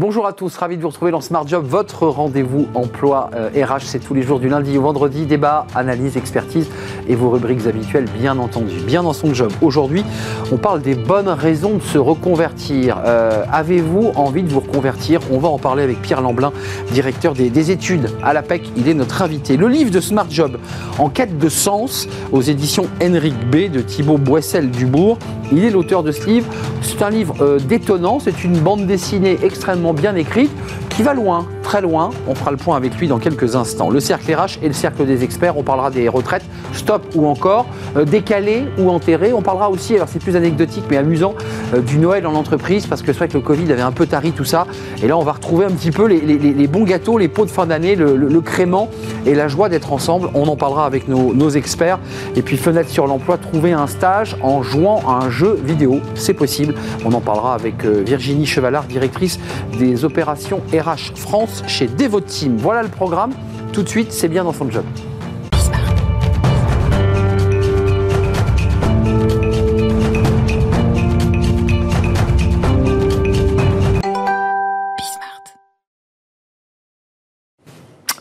[0.00, 3.58] Bonjour à tous, ravi de vous retrouver dans Smart Job, votre rendez-vous emploi RH.
[3.58, 6.68] Euh, C'est tous les jours du lundi au vendredi, débat, analyse, expertise
[7.08, 8.76] et vos rubriques habituelles, bien entendu.
[8.86, 9.50] Bien dans son job.
[9.60, 10.04] Aujourd'hui,
[10.52, 13.02] on parle des bonnes raisons de se reconvertir.
[13.04, 15.18] Euh, Avez-vous envie de vous reconvertir?
[15.32, 16.52] On va en parler avec Pierre Lamblin,
[16.92, 18.70] directeur des, des, études à l'APEC.
[18.76, 19.56] Il est notre invité.
[19.56, 20.58] Le livre de Smart Job,
[21.00, 25.18] En quête de sens, aux éditions Henrik B de Thibaut Boissel-Dubourg.
[25.50, 26.46] Il est l'auteur de ce livre.
[26.82, 30.50] C'est un livre euh, détonnant, c'est une bande dessinée extrêmement bien écrite
[30.90, 32.08] qui va loin, très loin.
[32.26, 33.90] On fera le point avec lui dans quelques instants.
[33.90, 37.66] Le cercle RH et le cercle des experts, on parlera des retraites, stop ou encore,
[37.94, 39.34] euh, décalé ou enterré.
[39.34, 41.34] On parlera aussi, alors c'est plus anecdotique mais amusant,
[41.74, 44.06] euh, du Noël en entreprise parce que c'est vrai que le Covid avait un peu
[44.06, 44.66] tari tout ça.
[45.02, 47.66] Et là, on va retrouver un petit peu les, bons gâteaux, les pots de fin
[47.66, 48.88] d'année, le, crément
[49.26, 50.30] et la joie d'être ensemble.
[50.32, 51.98] On en parlera avec nos, nos experts.
[52.34, 56.00] Et puis, fenêtre sur l'emploi, trouver un stage en jouant à un jeu vidéo.
[56.14, 56.74] C'est possible.
[57.04, 59.38] On en parlera avec euh, Virginie Chevalard, directrice
[59.78, 62.56] des opérations RH France chez Devoteam.
[62.56, 63.32] Voilà le programme.
[63.72, 64.84] Tout de suite, c'est bien dans son job.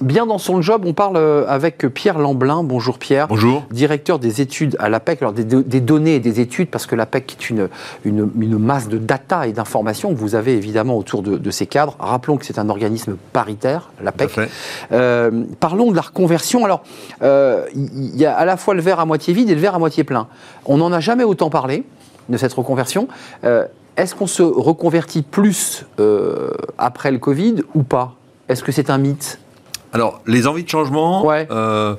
[0.01, 1.17] Bien dans son job, on parle
[1.47, 2.63] avec Pierre Lamblin.
[2.63, 3.27] Bonjour Pierre.
[3.27, 3.63] Bonjour.
[3.71, 7.31] Directeur des études à l'APEC, alors des, des, données et des études, parce que l'APEC
[7.31, 7.69] est une,
[8.05, 11.65] une, une, masse de data et d'informations que vous avez évidemment autour de, de ces
[11.65, 11.95] cadres.
[11.99, 14.39] Rappelons que c'est un organisme paritaire, l'APEC.
[14.91, 16.63] Euh, parlons de la reconversion.
[16.63, 16.83] Alors,
[17.23, 19.75] euh, il y a à la fois le verre à moitié vide et le verre
[19.75, 20.27] à moitié plein.
[20.65, 21.83] On n'en a jamais autant parlé
[22.29, 23.07] de cette reconversion.
[23.45, 28.15] Euh, Est-ce qu'on se reconvertit plus euh, après le Covid ou pas?
[28.47, 29.39] Est-ce que c'est un mythe?
[29.93, 31.47] Alors, les envies de changement ouais.
[31.52, 31.95] euh,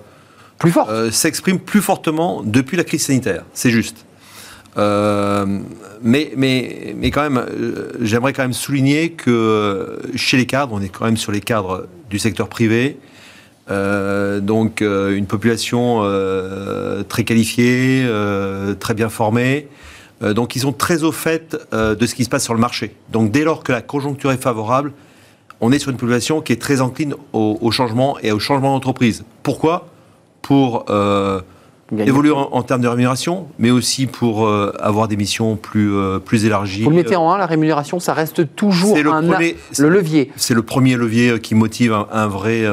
[0.58, 4.05] plus euh, s'expriment plus fortement depuis la crise sanitaire, c'est juste.
[4.77, 5.47] Euh,
[6.03, 7.44] mais, mais, mais quand même,
[8.00, 11.87] j'aimerais quand même souligner que chez les cadres, on est quand même sur les cadres
[12.10, 12.99] du secteur privé,
[13.69, 16.03] donc une population
[17.09, 18.09] très qualifiée,
[18.78, 19.66] très bien formée.
[20.22, 22.94] donc ils sont très au fait de ce qui se passe sur le marché.
[23.10, 24.93] Donc dès lors que la conjoncture est favorable,
[25.60, 28.72] on est sur une population qui est très encline au, au changement et au changement
[28.72, 29.24] d'entreprise.
[29.42, 29.88] Pourquoi?
[30.42, 31.41] Pour euh,
[31.96, 36.19] évoluer en, en, termes de rémunération, mais aussi pour euh, avoir des missions plus, euh,
[36.19, 36.84] plus élargies.
[36.84, 40.30] Vous le mettez en un, la rémunération, ça reste toujours le, un, premier, le levier.
[40.36, 42.64] C'est le premier levier qui motive un, un vrai...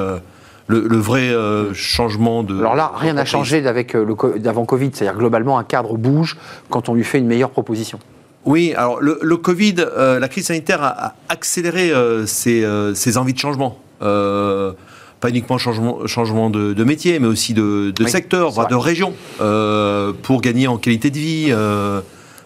[0.68, 2.58] Le, le, vrai euh, changement de.
[2.58, 4.90] Alors là, rien n'a changé d'avant Covid.
[4.94, 6.38] C'est-à-dire globalement, un cadre bouge
[6.72, 8.00] quand on lui fait une meilleure proposition.
[8.46, 12.94] Oui, alors le, le Covid, euh, la crise sanitaire a, a accéléré euh, ces, euh,
[13.16, 13.80] envies de changement.
[14.02, 14.74] Euh,
[15.20, 18.76] pas uniquement changement, changement de, de, métier, mais aussi de, de oui, secteur, voire de
[18.76, 21.54] région, euh, pour gagner en qualité de vie.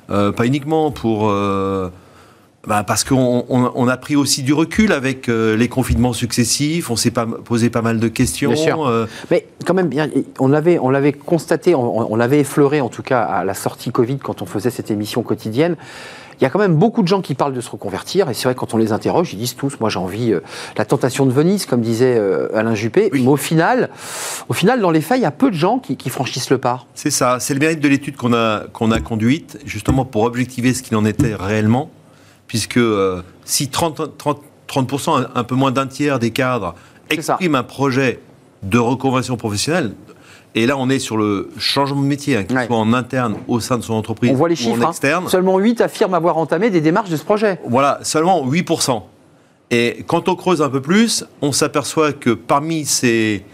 [0.08, 1.34] pas uniquement pour.
[2.68, 6.96] Bah parce qu'on on, on a pris aussi du recul avec les confinements successifs, on
[6.96, 8.52] s'est pas posé pas mal de questions.
[8.52, 9.08] Bien sûr.
[9.32, 9.90] Mais quand même,
[10.40, 13.92] on l'avait, on l'avait constaté, on, on l'avait effleuré en tout cas à la sortie
[13.92, 15.78] Covid quand on faisait cette émission quotidienne.
[16.40, 18.46] Il y a quand même beaucoup de gens qui parlent de se reconvertir, et c'est
[18.46, 20.40] vrai que quand on les interroge, ils disent tous, moi j'ai envie, euh,
[20.78, 23.24] la tentation de Venise, comme disait euh, Alain Juppé, oui.
[23.24, 23.90] mais au final,
[24.48, 26.58] au final, dans les faits, il y a peu de gens qui, qui franchissent le
[26.58, 26.86] pas.
[26.94, 30.74] C'est ça, c'est le mérite de l'étude qu'on a, qu'on a conduite, justement pour objectiver
[30.74, 31.90] ce qu'il en était réellement,
[32.50, 36.76] puisque euh, si 30, 30, 30% un peu moins d'un tiers des cadres
[37.10, 38.20] expriment un projet
[38.64, 39.94] de reconversion professionnelle,
[40.56, 42.66] et là, on est sur le changement de métier, hein, qu'il ouais.
[42.66, 45.26] soit en interne au sein de son entreprise on voit les chiffres, ou en externe.
[45.26, 45.30] Hein.
[45.30, 47.60] Seulement 8 affirment avoir entamé des démarches de ce projet.
[47.66, 49.04] Voilà, seulement 8%.
[49.70, 53.46] Et quand on creuse un peu plus, on s'aperçoit que parmi ces,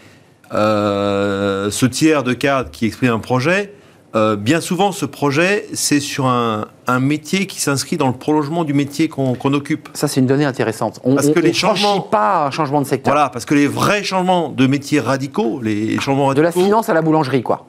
[0.54, 3.74] euh, ce tiers de cadres qui expriment un projet,
[4.16, 8.64] euh, bien souvent, ce projet, c'est sur un, un, métier qui s'inscrit dans le prolongement
[8.64, 9.90] du métier qu'on qu occupe.
[9.94, 11.02] Ça, c'est une donnée intéressante.
[11.04, 13.14] On, parce que les on changements, pas un changement de secteur.
[13.14, 16.88] Voilà, parce que les vrais changements de métiers radicaux, les changements radicaux, de la finance
[16.88, 17.66] à la boulangerie, quoi.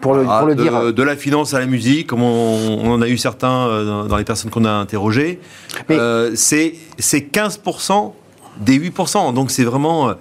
[0.00, 0.92] Pour le, ah, pour le de, dire.
[0.92, 4.16] De la finance à la musique, comme on, on en a eu certains euh, dans
[4.16, 5.40] les personnes qu'on a interrogées.
[5.90, 8.12] Euh, c'est 15%
[8.60, 9.34] des 8%.
[9.34, 10.14] Donc c'est vraiment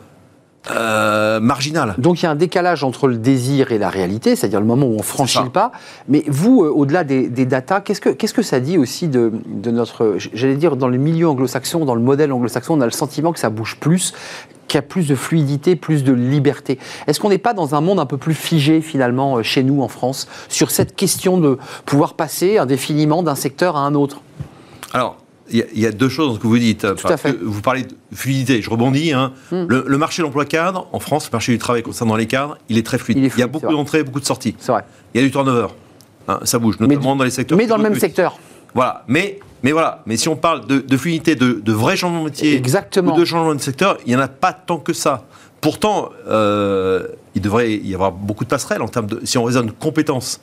[0.71, 1.95] euh, marginal.
[1.97, 4.87] Donc il y a un décalage entre le désir et la réalité, c'est-à-dire le moment
[4.87, 5.71] où on franchit le pas.
[6.07, 9.31] Mais vous, euh, au-delà des, des datas, qu'est-ce que, qu'est-ce que ça dit aussi de,
[9.45, 12.91] de notre, j'allais dire, dans le milieu anglo-saxon, dans le modèle anglo-saxon, on a le
[12.91, 14.13] sentiment que ça bouge plus,
[14.67, 16.77] qu'il y a plus de fluidité, plus de liberté.
[17.07, 19.81] Est-ce qu'on n'est pas dans un monde un peu plus figé finalement euh, chez nous
[19.81, 24.21] en France sur cette question de pouvoir passer indéfiniment d'un secteur à un autre?
[24.93, 25.17] Alors,
[25.49, 26.85] il y, y, a deux choses dans ce que vous dites.
[27.17, 27.37] Fait.
[27.41, 29.13] Vous parlez de fluidité, je rebondis.
[29.13, 29.33] Hein.
[29.51, 29.65] Hmm.
[29.67, 32.57] Le, le, marché de l'emploi cadre, en France, le marché du travail concernant les cadres,
[32.69, 33.17] il est très fluide.
[33.17, 34.55] Il, est fluide, il y a beaucoup d'entrées, beaucoup de sorties.
[34.59, 34.83] C'est vrai.
[35.13, 35.67] Il y a du turnover.
[36.27, 37.57] Hein, ça bouge, notamment mais, dans les secteurs.
[37.57, 38.37] Mais dans le même secteur.
[38.73, 39.03] Voilà.
[39.07, 42.25] Mais Mais voilà, mais si on parle de, de fluidité, de, de vrais changements de
[42.25, 43.15] métier, Exactement.
[43.15, 45.25] ou de changements de secteur, il n'y en a pas tant que ça.
[45.61, 49.21] Pourtant, euh, il devrait y avoir beaucoup de passerelles en termes de.
[49.23, 50.39] Si on raisonne compétences,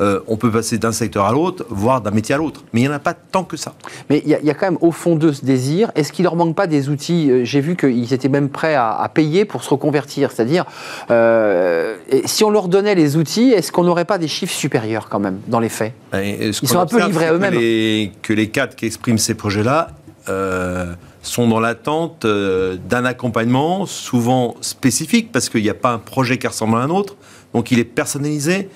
[0.00, 2.62] euh, on peut passer d'un secteur à l'autre, voire d'un métier à l'autre.
[2.72, 3.74] Mais il n'y en a pas tant que ça.
[4.10, 5.90] Mais il y, a- il y a quand même au fond d'eux ce désir.
[5.94, 7.30] Est-ce qu'il leur manque pas des outils?
[7.30, 10.32] Euh, J'ai vu qu'ils étaient même prêts à, à payer pour se reconvertir.
[10.32, 10.64] C'est-à-dire,
[11.10, 15.20] euh, si on leur donnait les outils, est-ce qu'on n'aurait pas des chiffres supérieurs quand
[15.20, 15.92] même dans les faits?
[16.12, 17.54] Ce Ils sont un peu livrés à que eux-mêmes.
[17.54, 19.88] les- Que les cadres qui expriment ces projets-là
[20.28, 20.92] euh,
[21.22, 26.46] sont dans l'attente d'un accompagnement, souvent spécifique, parce qu'il n'y a pas un projet qui
[26.46, 27.16] ressemble à un autre.
[27.54, 28.68] Donc il est personnalisé.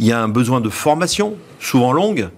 [0.00, 2.30] Il y a un besoin de formation, souvent longue,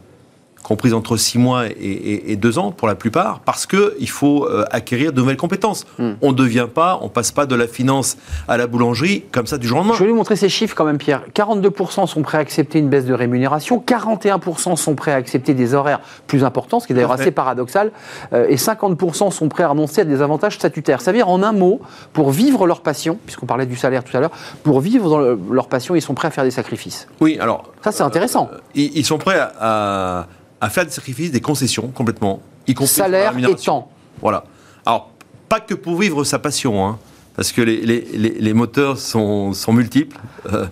[0.62, 5.12] comprise entre 6 mois et, 2 ans pour la plupart, parce qu'il faut euh, acquérir
[5.12, 5.84] de nouvelles compétences.
[5.98, 6.12] Hmm.
[6.22, 8.16] On ne devient pas, on passe pas de la finance
[8.48, 9.94] à la boulangerie comme ça du jour au lendemain.
[9.94, 11.22] Je vais lui montrer ces chiffres quand même, Pierre.
[11.34, 15.74] 42% sont prêts à accepter une baisse de rémunération, 41% sont prêts à accepter des
[15.74, 17.92] horaires plus importants, ce qui est d'ailleurs assez paradoxal,
[18.32, 21.00] euh, et 50% sont prêts à renoncer à des avantages statutaires.
[21.00, 21.80] Ça veut dire, en un mot,
[22.12, 24.32] pour vivre leur passion, puisqu'on parlait du salaire tout à l'heure,
[24.62, 27.08] pour vivre dans le- leur passion, ils sont prêts à faire des sacrifices.
[27.20, 28.50] Oui, alors Ça, c'est intéressant.
[28.52, 30.26] Euh, ils, ils sont prêts à,
[30.66, 33.90] à- faire des sacrifices, des concessions complètement, y compris Salaire et temps.
[34.20, 34.44] Voilà.
[34.86, 35.10] Alors,
[35.48, 36.98] pas que pour vivre sa passion, hein,
[37.36, 40.16] parce que les, les- les- les moteurs sont, sont multiples.
[40.52, 40.66] Euh,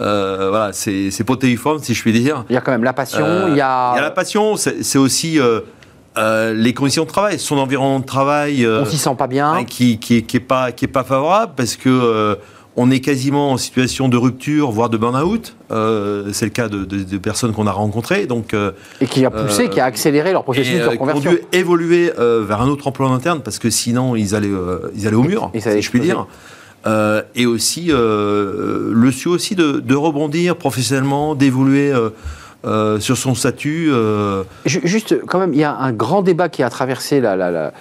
[0.00, 2.44] euh, voilà, c'est c'est protéiforme, si je puis dire.
[2.48, 3.92] Il y a quand même la passion, Euh, il y a...
[3.92, 5.38] il y a la passion, c'est c'est aussi
[6.16, 8.66] les conditions de travail, son environnement de travail.
[8.66, 9.52] On s'y sent pas bien.
[9.52, 12.38] hein, qui, qui, est- qui est pas qui est pas favorable parce que
[12.76, 15.54] on est quasiment en situation de rupture, voire de burn-out.
[15.70, 18.26] Euh, c'est le cas de, de- de personnes qu'on a rencontrées.
[18.26, 18.70] Donc, euh,
[19.00, 21.04] Et qui a poussé, euh, qui a accéléré leur processus et, de euh, qui ont
[21.04, 21.30] reconversion.
[21.32, 24.50] dû évoluer vers un autre emploi en interne parce que sinon ils allaient
[24.94, 26.26] ils allaient au mur, Et ça allait si je puis dire.
[27.34, 31.92] Et aussi le souhait aussi de, de rebondir professionnellement, d'évoluer
[32.66, 33.88] euh, sur son statut.
[33.90, 37.34] euh, Ju- Juste, quand même, il y a un grand débat qui a traversé la,
[37.34, 37.72] la- la-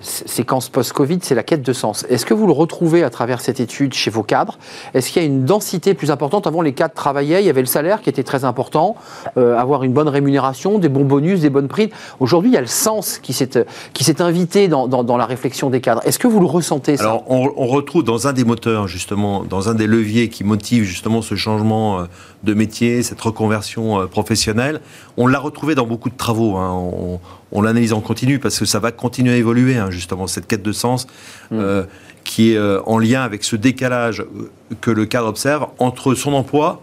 [0.00, 2.04] séquence post-Covid, c'est la quête de sens.
[2.08, 4.58] Est-ce que vous le retrouvez à travers cette étude chez vos cadres?
[4.92, 6.46] Est-ce qu'il y a une densité plus importante?
[6.46, 8.96] Avant, les cadres travaillaient, il y avait le salaire qui était très important,
[9.36, 11.90] euh, avoir une bonne rémunération, des bons bonus, des bonnes primes.
[12.20, 16.00] Aujourd'hui, il y a le sens qui s'est invité dans, dans- la réflexion des cadres.
[16.04, 19.68] Est-ce que vous le ressentez, Alors, on, on retrouve dans un des moteurs, justement, dans
[19.68, 22.04] un des leviers qui motive justement ce changement euh,
[22.44, 24.80] de métier, cette reconversion euh, professionnelle.
[25.16, 26.56] On l'a retrouvé dans beaucoup de travaux.
[26.56, 26.70] hein.
[26.72, 27.20] On,
[27.52, 30.62] on l'analyse en continu parce que ça va continuer à évoluer, hein, justement, cette quête
[30.62, 31.06] de sens
[31.52, 31.84] euh,
[32.24, 34.24] qui est euh, en lien avec ce décalage
[34.80, 36.82] que le cadre observe entre son emploi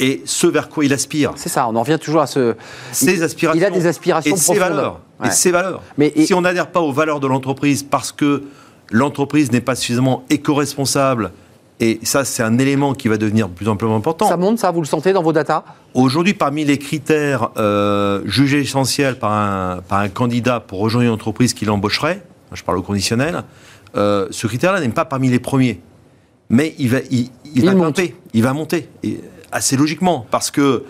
[0.00, 1.32] et ce vers quoi il aspire.
[1.36, 2.54] C'est ça, on en revient toujours à ce...
[2.92, 3.60] Ses aspirations.
[3.60, 4.68] il a des aspirations et ses profondes.
[4.76, 5.00] valeurs.
[5.20, 5.26] Ouais.
[5.28, 5.82] Et ses valeurs.
[5.96, 8.44] Mais- et- si on n'adhère pas aux valeurs de l'entreprise parce que
[8.92, 11.32] l'entreprise n'est pas suffisamment éco-responsable,
[11.80, 14.28] et ça, c'est un élément qui va devenir de plus en plus important.
[14.28, 15.64] Ça monte, ça, vous le sentez dans vos datas?
[15.94, 21.12] Aujourd'hui, parmi les critères euh, jugés essentiels par un, par un candidat pour rejoindre une
[21.12, 22.22] entreprise qui l'embaucherait,
[22.52, 23.42] je parle au conditionnel,
[23.96, 25.80] euh, ce critère-là n'est pas parmi les premiers.
[26.50, 27.84] Mais il va, il, il Il va monte.
[27.84, 28.16] monter.
[28.34, 28.88] Il va monter.
[29.02, 29.20] Et
[29.52, 30.26] assez logiquement.
[30.30, 30.84] Parce que,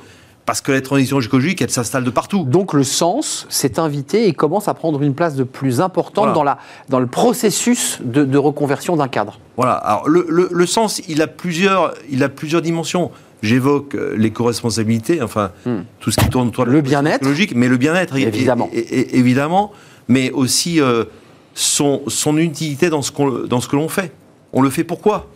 [0.48, 2.44] parce que la transition écologique, elle s'installe de partout.
[2.44, 6.34] Donc le sens s'est invité et commence à prendre une place de plus importante Voilà.
[6.34, 6.58] dans, la,
[6.88, 9.38] dans le processus de, de reconversion d'un cadre.
[9.58, 9.74] Voilà.
[9.74, 13.10] Alors, le, le- le sens, il a plusieurs, il a plusieurs dimensions.
[13.42, 15.80] J'évoque euh, l'éco-responsabilité, enfin, Hmm.
[16.00, 17.22] tout ce qui tourne autour de Le bien-être.
[17.26, 18.70] logique, mais le bien-être, é- Évidemment.
[18.72, 19.70] é- é- évidemment,
[20.08, 21.04] mais aussi euh,
[21.52, 24.12] son, son utilité dans ce, qu'on- dans ce que l'on fait.
[24.54, 25.26] On le fait pourquoi?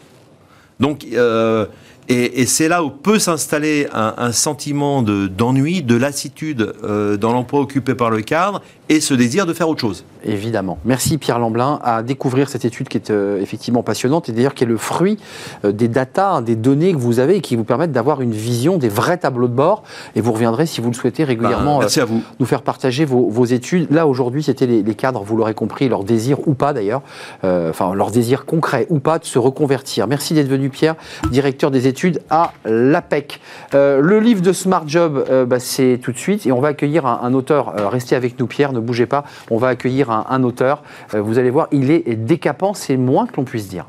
[0.80, 1.66] Donc, euh,
[2.12, 7.60] et, c'est là où peut s'installer un, sentiment de- d'ennui, de, lassitude euh, dans l'emploi
[7.60, 10.04] occupé par le cadre et ce désir de faire autre chose.
[10.24, 10.78] Évidemment.
[10.84, 14.64] Merci Pierre Lamblin à découvrir cette étude qui est euh, effectivement passionnante et d'ailleurs qui
[14.64, 15.18] est le fruit
[15.64, 18.76] euh, des datas, des données que vous avez et qui vous permettent d'avoir une vision
[18.76, 19.82] des vrais tableaux de bord.
[20.14, 21.78] Et vous reviendrez si vous le souhaitez régulièrement.
[21.78, 22.22] Ben, merci euh, vous.
[22.38, 23.90] nous faire partager vos, vos études.
[23.90, 27.02] Là, aujourd'hui, c'était les, les cadres, vous l'aurez compris, leur désir ou pas d'ailleurs,
[27.42, 30.06] enfin leur désir concret ou pas de se reconvertir.
[30.06, 30.94] Merci d'être venu, Pierre,
[31.30, 33.40] directeur des études à l'APEC.
[33.72, 37.20] Le livre de Smart Job, bah, c'est tout de suite et on va accueillir un,
[37.22, 37.72] un auteur.
[37.90, 39.24] Restez avec nous, Pierre, ne bougez pas.
[39.50, 40.82] On va accueillir un, un auteur.
[41.14, 43.86] Euh, vous allez voir, il est décapant, c'est moins que l'on puisse dire.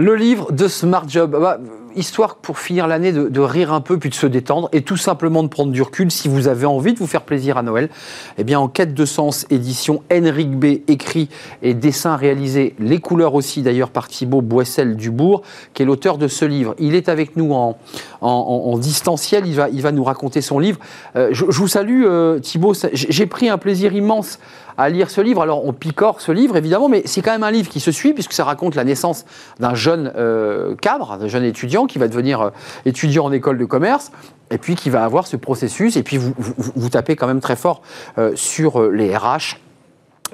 [0.00, 1.58] Le livre de Smart Job, bah,
[1.96, 5.42] histoire pour finir l'année de, rire un peu puis de se détendre et tout simplement
[5.42, 7.88] de prendre du recul si vous avez envie de vous faire plaisir à Noël.
[8.36, 11.28] Eh bien, en quête de sens, édition Henrik B, écrit
[11.62, 15.42] et dessin réalisé, les couleurs aussi d'ailleurs par Thibaut Boissel Dubourg,
[15.74, 16.74] qui est l'auteur de ce livre.
[16.78, 17.78] Il est avec nous en,
[18.20, 20.78] en, distanciel, il va, il va nous raconter son livre.
[21.16, 24.38] Euh, je, vous salue euh, Thibaut, j'ai pris un plaisir immense
[24.78, 25.42] à lire ce livre.
[25.42, 28.14] Alors, on picore ce livre, évidemment, mais c'est quand même un livre qui se suit,
[28.14, 29.26] puisque ça raconte la naissance
[29.58, 32.50] d'un jeune euh, cadre, d'un jeune étudiant qui va devenir euh,
[32.86, 34.12] étudiant en école de commerce,
[34.50, 37.82] et puis qui va avoir ce processus, et puis vous, tapez quand même très fort
[38.16, 39.58] euh, sur les RH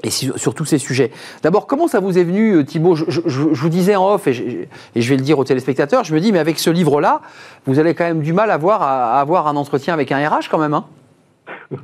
[0.03, 1.11] et sur, tous ces sujets.
[1.43, 2.97] D'abord, comment ça vous est venu, Thibault?
[2.97, 6.33] Je, vous disais en off, et je, vais le dire aux téléspectateurs, je me dis,
[6.33, 7.23] mais avec ce livre-là,
[7.65, 10.51] vous allez quand même du mal à avoir, à avoir un entretien avec un RH
[10.51, 10.75] quand même.
[10.75, 10.85] Hein?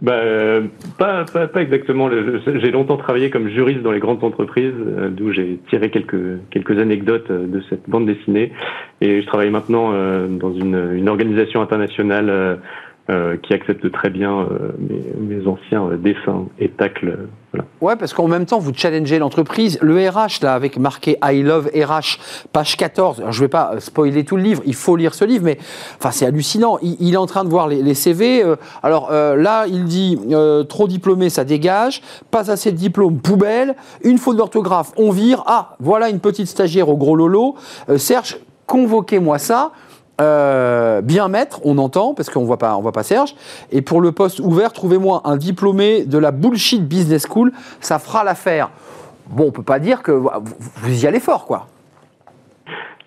[0.00, 0.60] bah,
[0.96, 2.08] pas, pas, pas, exactement.
[2.10, 6.78] J'ai longtemps travaillé comme juriste dans les grandes entreprises, euh, d'où j'ai tiré quelques, quelques
[6.78, 8.52] anecdotes euh, de cette bande dessinée.
[9.02, 12.58] Et je travaille maintenant euh, dans une, une organisation internationale
[13.10, 17.26] euh, qui accepte très bien euh, mes, anciens euh, dessins et tacles.
[17.80, 19.76] Ouais, parce qu'en même temps, vous challengez l'entreprise.
[19.82, 22.20] Le RH, là, avec marqué I love RH,
[22.52, 23.18] page 14.
[23.18, 25.58] Alors, je ne vais pas spoiler tout le livre, il faut lire ce livre, mais
[25.98, 26.78] enfin, c'est hallucinant.
[26.80, 28.44] Il, est en train de voir les, CV.
[28.84, 30.16] alors là, il dit
[30.68, 32.02] trop diplômé, ça dégage.
[32.30, 33.74] Pas assez de diplôme, poubelle.
[34.04, 35.42] Une faute d'orthographe, on vire.
[35.46, 37.56] Ah, voilà une petite stagiaire au gros lolo.
[37.96, 39.72] Serge, convoquez-moi ça.
[40.22, 43.34] Euh, bien mettre, on entend, parce qu'on ne voit pas, on voit pas Serge.
[43.72, 48.22] Et pour le poste ouvert, trouvez-moi un diplômé de la bullshit business school, ça fera
[48.22, 48.70] l'affaire.
[49.28, 51.66] Bon, on peut pas dire que vous y allez fort, quoi.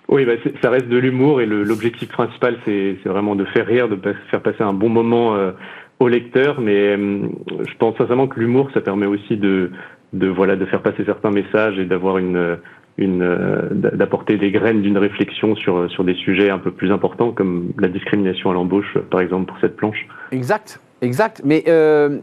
[0.07, 3.99] Oui, bah ça reste de l'humour et l'objectif principal, c'est vraiment de faire rire, de
[4.29, 5.51] faire passer un bon moment euh,
[5.99, 6.61] au lecteur.
[6.61, 9.71] Mais euh, je pense sincèrement que l'humour, ça permet aussi de,
[10.13, 12.57] voilà de faire passer certains messages et d'avoir une
[12.97, 17.89] d'apporter des graines d'une réflexion sur sur des sujets un peu plus importants comme la
[17.89, 20.07] discrimination à l'embauche par exemple pour cette planche.
[20.31, 21.41] Exact, exact.
[21.43, 22.19] Mais euh,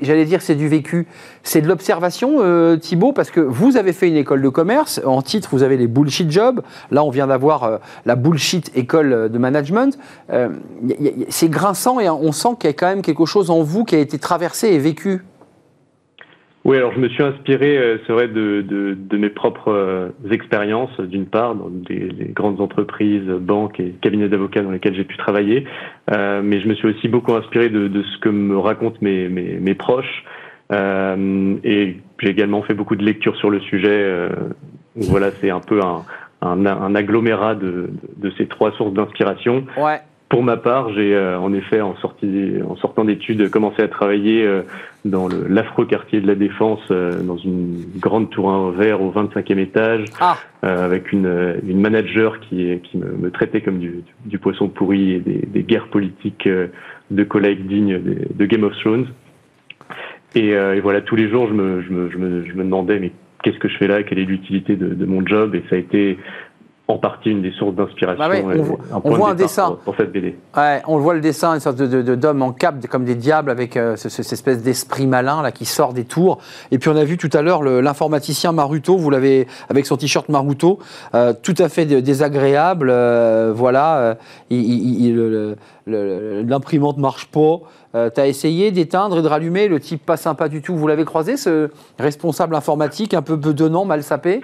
[0.00, 1.06] j'allais dire c'est du vécu,
[1.42, 5.00] c'est de l'observation, euh, Thibault, parce que vous avez fait une école de commerce.
[5.04, 6.62] En titre, vous avez les bullshit jobs.
[6.90, 9.98] Là, on vient d'avoir euh, la bullshit école de management.
[11.28, 13.94] c'est grinçant et on sent qu'il y a quand même quelque chose en vous qui
[13.94, 15.22] a été traversé et vécu.
[16.66, 20.98] Oui, alors je me suis inspiré, euh, c'est vrai, de, de, mes propres euh, expériences,
[20.98, 25.16] d'une part, dans des, les grandes entreprises, banques et cabinets d'avocats dans lesquels j'ai pu
[25.16, 25.64] travailler,
[26.10, 29.28] euh, mais je me suis aussi beaucoup inspiré de, de ce que me racontent mes,
[29.28, 30.24] mes, proches,
[30.72, 34.28] et j'ai également fait beaucoup de lectures sur le sujet.
[34.96, 36.02] Voilà, c'est un peu un,
[36.42, 39.66] un, un agglomérat de, de, ces trois sources d'inspiration.
[39.78, 40.00] Ouais.
[40.28, 44.44] Pour ma part, j'ai euh, en effet, en, sortie, en sortant d'études, commencé à travailler
[44.44, 44.62] euh,
[45.04, 50.04] dans l'afro-quartier de la Défense, euh, dans une grande tour en verre au 25e étage,
[50.18, 50.36] ah.
[50.62, 55.20] avec une, une manager qui, qui me, me, traitait comme du, du, poisson pourri et
[55.20, 59.06] des, des guerres politiques de collègues dignes de, de Game of Thrones.
[60.34, 62.98] Et, et, voilà, tous les jours, je me, je me, je me, je me demandais,
[62.98, 63.12] mais
[63.46, 64.02] qu'est-ce que je fais là?
[64.02, 65.54] Quelle est l'utilité de, de, mon job?
[65.54, 66.18] Et ça a été
[66.88, 68.24] en partie une des sources d'inspiration.
[68.24, 68.30] Bah
[69.02, 69.76] on, voit un dessin.
[69.84, 70.38] Pour, cette BD.
[70.56, 73.76] Ouais, on voit le dessin, une sorte de, d'homme en cap, comme des diables, avec
[73.76, 76.38] euh, cette espèce d'esprit malin là qui sort des tours.
[76.70, 80.28] Et puis on a vu tout à l'heure l'informaticien Maruto, vous l'avez avec son t-shirt
[80.28, 80.78] Maruto,
[81.14, 82.88] euh, tout à fait désagréable.
[82.90, 84.16] Euh, voilà,
[85.86, 88.10] l'imprimante marche pas.
[88.14, 90.76] tu as essayé d'éteindre et de rallumer le type pas sympa du tout.
[90.76, 94.40] Vous l'avez croisé, ce responsable informatique un peu bedonnant, mal sapé?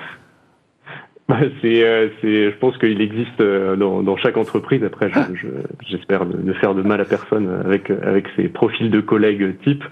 [1.63, 4.83] C'est, euh, c'est, je pense qu'il existe euh, dans, dans, chaque entreprise.
[4.85, 5.47] Après, je,
[5.89, 9.85] j'espère ne faire de mal à personne avec avec ces profils de collègues type.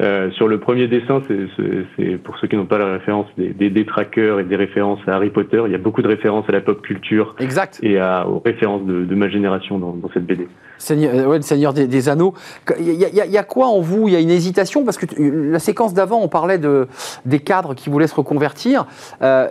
[0.00, 1.48] Euh, sur le premier dessin, c'est,
[1.96, 5.14] c'est, pour ceux qui n'ont pas la référence, des, des détraqueurs et des références à
[5.14, 5.62] Harry Potter.
[5.66, 7.80] Il y a beaucoup de références à la pop culture exact.
[7.82, 10.48] et à, aux références de, de ma génération dans, dans, cette BD.
[10.78, 12.34] Seigneur, ouais, le Seigneur des, Anneaux.
[12.78, 14.08] Il y, a, il y, a, quoi en vous?
[14.08, 14.84] Il y a une hésitation?
[14.84, 16.86] Parce que la séquence d'avant, on parlait de
[17.24, 18.86] des cadres qui voulaient se reconvertir.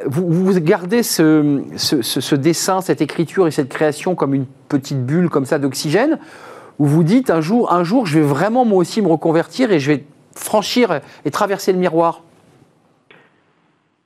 [0.05, 1.24] Vous, vous gardez ce
[1.75, 6.19] ce, dessin, cette écriture et cette création comme une petite bulle comme ça d'oxygène,
[6.79, 9.79] où vous dites un jour, un jour, je vais vraiment moi aussi me reconvertir et
[9.79, 10.03] je vais
[10.35, 12.21] franchir et traverser le miroir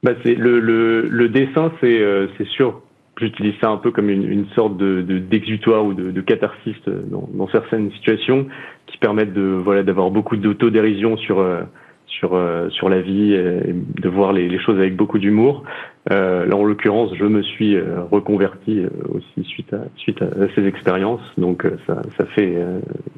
[0.02, 2.82] bah le, dessin, euh, c'est sûr.
[3.20, 8.48] J'utilise ça un peu comme une, sorte de d'exutoire ou de, catharsis dans, certaines situations
[8.88, 11.64] qui permettent de voilà d'avoir beaucoup d'autodérision sur euh,
[12.08, 15.64] sur euh, sur la vie et de voir les choses avec beaucoup d'humour.
[16.12, 20.28] Euh, là, en l'occurrence, je me suis euh, reconverti euh, aussi suite à suite à,
[20.56, 22.58] ces expériences, donc euh, ça, ça fait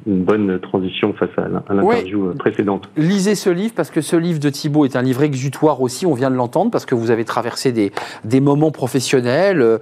[0.06, 2.88] une bonne transition face à, l'interview précédente.
[2.96, 6.06] Lisez ce livre parce que ce livre de Thibault est un livre exutoire aussi.
[6.06, 7.92] On vient de l'entendre parce que vous avez traversé des
[8.24, 9.78] des moments professionnels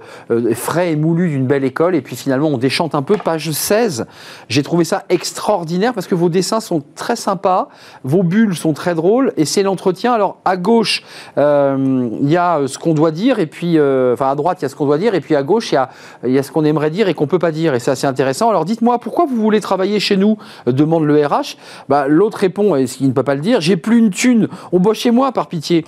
[0.53, 3.17] frais et moulus d'une belle école et puis finalement on déchante un peu.
[3.17, 4.05] Page 16,
[4.47, 7.69] j'ai trouvé ça extraordinaire parce que vos dessins sont très sympas,
[8.03, 10.13] vos bulles sont très drôles et c'est l'entretien.
[10.13, 11.03] Alors à gauche,
[11.37, 14.65] il y a ce qu'on doit dire, et puis, euh, enfin, à droite, il y
[14.65, 15.89] a ce qu'on doit dire, et puis à gauche, il y a,
[16.27, 17.73] il ce qu'on aimerait dire et qu'on peut pas dire.
[17.73, 18.49] Et c'est assez intéressant.
[18.49, 21.57] Alors, dites-moi, pourquoi vous voulez travailler chez nous demande le RH.
[21.89, 24.47] Bah, L'autre répond, et ce qu'il ne peut pas le dire, j'ai plus une thune,
[24.71, 25.85] on bosse chez moi, par pitié.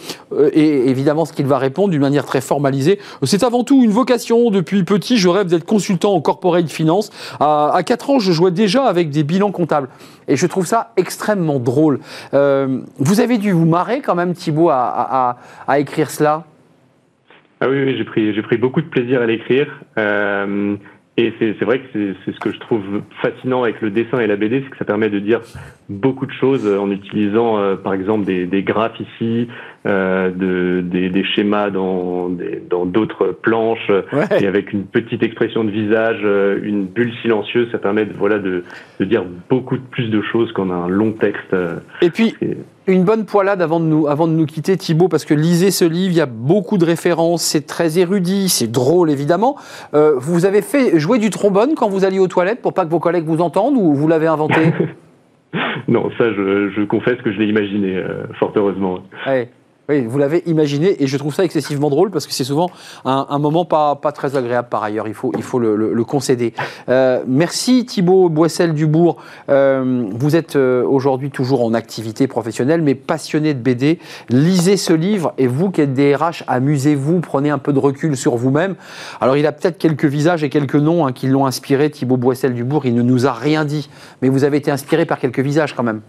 [0.54, 4.50] et évidemment, ce qu'il va répondre d'une manière très formalisée, c'est avant tout une vocation.
[4.50, 7.12] Depuis petit, je rêve d'être consultant en corporate finance.
[7.40, 9.90] À, à 4 ans, je jouais déjà avec des bilans comptables.
[10.28, 12.00] Et je trouve ça extrêmement drôle.
[12.34, 15.38] Euh, vous avez dû vous marrer quand même, Thibault, à,
[15.78, 16.44] écrire cela
[17.64, 19.68] ah oui, j'ai pris, pris beaucoup de plaisir à l'écrire.
[19.98, 20.76] Euh,
[21.16, 22.82] et c'est vrai que c'est ce que je trouve
[23.22, 25.42] fascinant avec le dessin et la BD, c'est que ça permet de dire
[25.88, 29.48] beaucoup de choses en utilisant, euh, par exemple, des, des graphes ici,
[29.86, 32.32] euh, de, des, des, schémas dans
[32.68, 33.92] dans d'autres planches,
[34.42, 38.40] et avec une petite expression de visage, euh, une bulle silencieuse, ça permet de, voilà
[38.40, 38.64] de,
[39.00, 41.56] de dire beaucoup plus de choses qu'en un long texte.
[42.02, 42.34] Et puis.
[42.86, 45.86] Une bonne poilade avant de, nous, avant de nous quitter, Thibault, parce que lisez ce
[45.86, 49.56] livre, il y a beaucoup de références, c'est très érudit, c'est drôle évidemment.
[49.94, 52.90] Euh, vous avez fait jouer du trombone quand vous alliez aux toilettes pour pas que
[52.92, 54.62] vos collègues vous entendent ou vous l'avez inventé?
[55.88, 59.00] Non, ça je, je, confesse que je l'ai imaginé, euh, fort heureusement.
[59.28, 59.50] Ouais.
[59.90, 62.70] Oui, vous l'avez imaginé et je trouve ça excessivement drôle parce que c'est souvent
[63.04, 66.54] un, moment pas, très agréable par ailleurs, il faut, le, concéder.
[66.88, 69.18] Euh, merci Thibaut Boissel-Dubourg.
[69.50, 74.00] Euh, vous êtes euh, aujourd'hui toujours en activité professionnelle mais passionné de BD.
[74.30, 78.16] Lisez ce livre et vous qui êtes des RH, amusez-vous, prenez un peu de recul
[78.16, 78.76] sur vous-même.
[79.20, 82.86] Alors il a peut-être quelques visages et quelques noms hein, qui l'ont inspiré, Thibaut Boissel-Dubourg,
[82.86, 83.90] il ne nous a rien dit,
[84.22, 86.00] mais vous avez été inspiré par quelques visages quand même.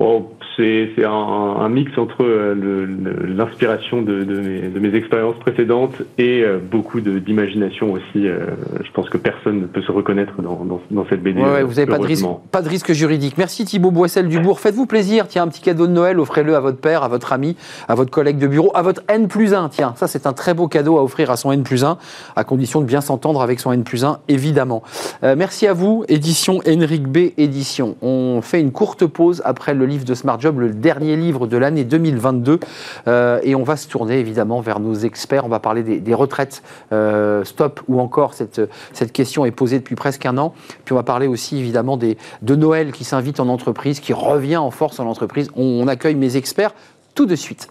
[0.00, 2.86] Oh, c'est un, un, mix entre euh,
[3.28, 8.26] l'inspiration de, de, mes, de, mes, expériences précédentes et euh, beaucoup d'imagination aussi.
[8.26, 8.46] Euh,
[8.84, 11.40] je pense que personne ne peut se reconnaître dans, dans, dans cette BD.
[11.40, 13.38] Ouais, vous n'avez pas de, risque, pas de risque juridique.
[13.38, 14.58] Merci Thibaut Boissel-Dubourg.
[14.58, 15.28] Faites-vous plaisir.
[15.28, 18.10] Tiens, un petit cadeau de Noël, offrez-le à votre père, à votre ami, à votre
[18.10, 19.68] collègue de bureau, à votre N plus 1.
[19.68, 21.98] Tiens, ça c'est un très beau cadeau à offrir à son N plus 1,
[22.34, 24.82] à condition de bien s'entendre avec son N plus 1, évidemment.
[25.22, 27.30] merci à vous, édition Henrik B.
[27.38, 27.96] Édition.
[28.02, 31.56] On fait une courte pause après le livre de Smart Job, le dernier livre de
[31.56, 32.60] l'année 2022.
[33.06, 35.44] Euh, et on va se tourner évidemment vers nos experts.
[35.44, 36.62] On va parler des, retraites
[36.92, 38.60] euh, stop ou encore cette,
[38.92, 40.54] cette question est posée depuis presque un an.
[40.84, 44.56] Puis on va parler aussi évidemment des, de Noël qui s'invite en entreprise, qui revient
[44.56, 45.48] en force en entreprise.
[45.56, 46.74] on accueille mes experts
[47.14, 47.68] tout de suite.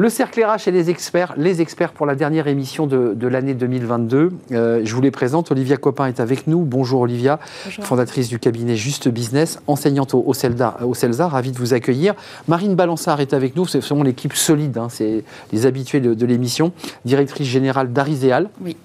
[0.00, 4.30] Le cercle RH et les experts, les experts pour la dernière émission de, l'année 2022.
[4.50, 5.50] Euh, je vous les présente.
[5.50, 6.60] Olivia Copin est avec nous.
[6.60, 7.38] Bonjour Olivia,
[7.82, 12.14] fondatrice du cabinet Juste Business, enseignante au, CELDA, au CELSA, ravie de vous accueillir.
[12.48, 14.88] Marine Balançard est avec nous, c'est vraiment l'équipe solide, hein.
[14.88, 16.72] c'est les habitués de, l'émission,
[17.04, 18.48] directrice générale d'Ariséal.
[18.62, 18.78] Oui.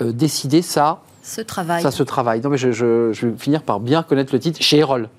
[0.00, 1.02] Euh, décider, ça...
[1.22, 1.82] Se travaille.
[1.82, 2.40] Ça se travaille.
[2.40, 4.62] Non, mais je, je, vais finir par bien connaître le titre.
[4.62, 5.10] Chez Erol.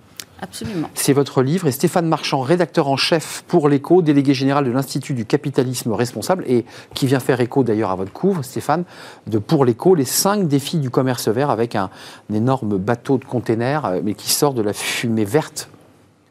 [0.42, 0.90] Absolument.
[0.94, 1.68] C'est votre livre.
[1.68, 6.44] Et Stéphane Marchand, rédacteur en chef pour l'écho, délégué général de l'Institut du capitalisme responsable,
[6.48, 8.84] et qui vient faire écho d'ailleurs à votre couvre, Stéphane,
[9.28, 11.90] de Pour l'écho, les cinq défis du commerce vert avec un,
[12.34, 15.70] énorme bateau de container, euh, mais qui sort de la fumée verte.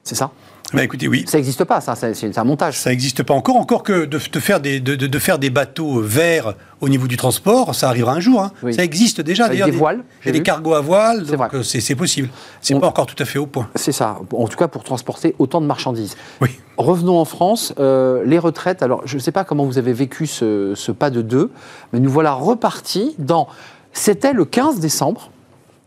[0.04, 0.30] C'est ça?
[0.74, 1.24] Bah écoutez, oui.
[1.26, 2.78] Ça n'existe pas, ça, c'est un montage.
[2.78, 6.88] Ça n'existe pas encore, encore que de, faire des, de, faire des bateaux verts au
[6.88, 8.42] niveau du transport, ça arrivera un jour.
[8.42, 8.52] Hein.
[8.72, 9.46] Ça existe déjà.
[9.46, 10.04] Avec des voiles.
[10.22, 12.28] Il y a des cargos à voiles, donc euh, c'est possible.
[12.60, 13.68] C'est pas encore tout à fait au point.
[13.74, 16.16] C'est ça, en tout cas pour transporter autant de marchandises.
[16.40, 16.50] Oui.
[16.76, 18.82] Revenons en France, euh, les retraites.
[18.82, 21.50] Alors, je ne sais pas comment vous avez vécu ce, ce pas de deux,
[21.92, 23.48] mais nous voilà repartis dans.
[23.92, 25.30] C'était le 15 décembre.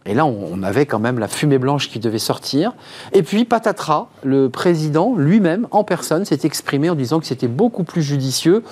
[0.07, 2.73] Et là, on avait quand même la fumée blanche qui devait sortir.
[3.13, 7.83] Et puis, patatras, le président lui-même, en personne, s'est exprimé en disant que c'était beaucoup
[7.83, 8.63] plus judicieux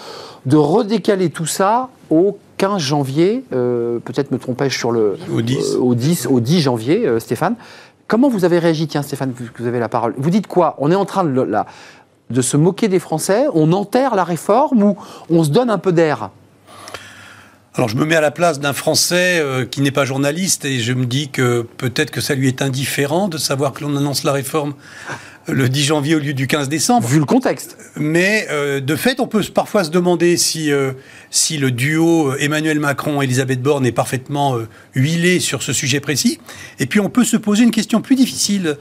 [0.48, 3.44] de redécaler tout ça au 15 janvier.
[3.54, 5.18] Euh, peut-être me trompais-je sur le.
[5.32, 5.76] Au 10.
[5.76, 7.56] Euh, au 10, au 10 janvier, euh, Stéphane.
[8.08, 10.15] Comment vous avez réagi Tiens, Stéphane, vous avez la parole?
[10.18, 10.76] Vous dites quoi?
[10.80, 11.48] On est en train de,
[12.32, 14.98] de se moquer des Français On enterre la réforme ou
[15.30, 16.32] on se donne un peu d'air?
[17.80, 20.82] Alors je me mets à la place d'un Français euh, qui n'est pas journaliste et
[20.82, 24.26] je me dis que peut-être que ça lui est indifférent de savoir que l'on annonce
[24.26, 24.74] la réforme
[25.48, 27.08] le 10 janvier au lieu du 15 décembre.
[27.08, 27.78] Vu le contexte.
[27.96, 30.92] Mais euh, de fait, on peut parfois se demander si, euh,
[31.32, 34.58] si le duo Emmanuel Macron-Elisabeth Borne est parfaitement
[34.94, 36.38] huilé sur ce sujet précis.
[36.80, 38.76] Et puis on peut se poser une question plus difficile.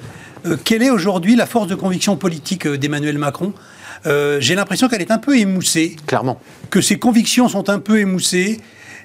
[0.65, 3.53] quelle est aujourd'hui la force de conviction politique d'Emmanuel Macron?
[4.05, 5.95] J'ai l'impression qu'elle est un peu émoussée.
[6.09, 6.41] Clairement.
[6.71, 8.59] Que ses convictions sont un peu émoussées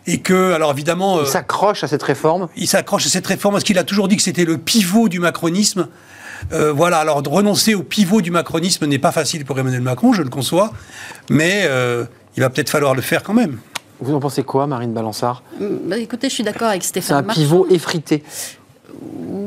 [0.06, 1.20] et que, alors évidemment...
[1.20, 4.08] Il euh, s'accroche à cette réforme Il s'accroche à cette réforme parce qu'il a toujours
[4.08, 5.88] dit que c'était le pivot du macronisme.
[6.52, 10.12] Euh, voilà, alors de renoncer au pivot du macronisme n'est pas facile pour Emmanuel Macron,
[10.14, 10.74] je le conçois,
[11.30, 13.60] mais euh, il va peut-être falloir le faire quand même.
[14.02, 17.24] Vous en pensez quoi, Marine Balançard bah, Écoutez, je suis d'accord avec Stéphane.
[17.26, 18.24] C'est un pivot effrité.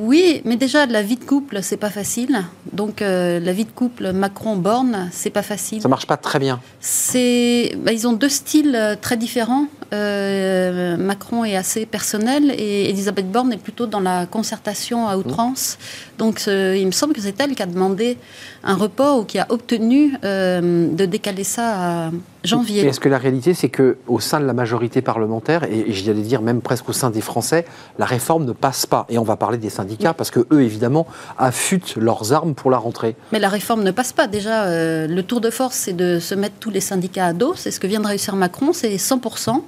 [0.06, 2.44] Oui, mais déjà la vie de couple, c'est pas facile.
[2.72, 5.82] Donc euh, la vie de couple Macron-Borne, c'est pas facile.
[5.82, 6.60] Ça marche pas très bien.
[6.80, 9.66] C'est, bah, ils ont deux styles euh, très différents.
[9.92, 15.78] Euh, Macron est assez personnel et Elisabeth Borne est plutôt dans la concertation à outrance.
[16.18, 18.16] Donc il me semble que c'est elle qui a demandé
[18.64, 22.10] un report ou qui a obtenu de décaler ça à
[22.46, 22.86] janvier.
[22.86, 26.22] Est-ce que la réalité, c'est que au sein de la majorité parlementaire et, j'y allais
[26.22, 27.64] dire même presque au sein des Français,
[27.98, 29.06] la réforme ne passe pas?
[29.08, 31.06] Et on va parler des syndicats parce que eux, évidemment,
[31.38, 33.16] affûtent leurs armes pour la rentrée.
[33.32, 34.26] Mais la réforme ne passe pas.
[34.26, 37.54] Déjà, euh, le tour de force, c'est de se mettre tous les syndicats à dos.
[37.56, 39.62] C'est ce que vient de réussir Macron, c'est 100%.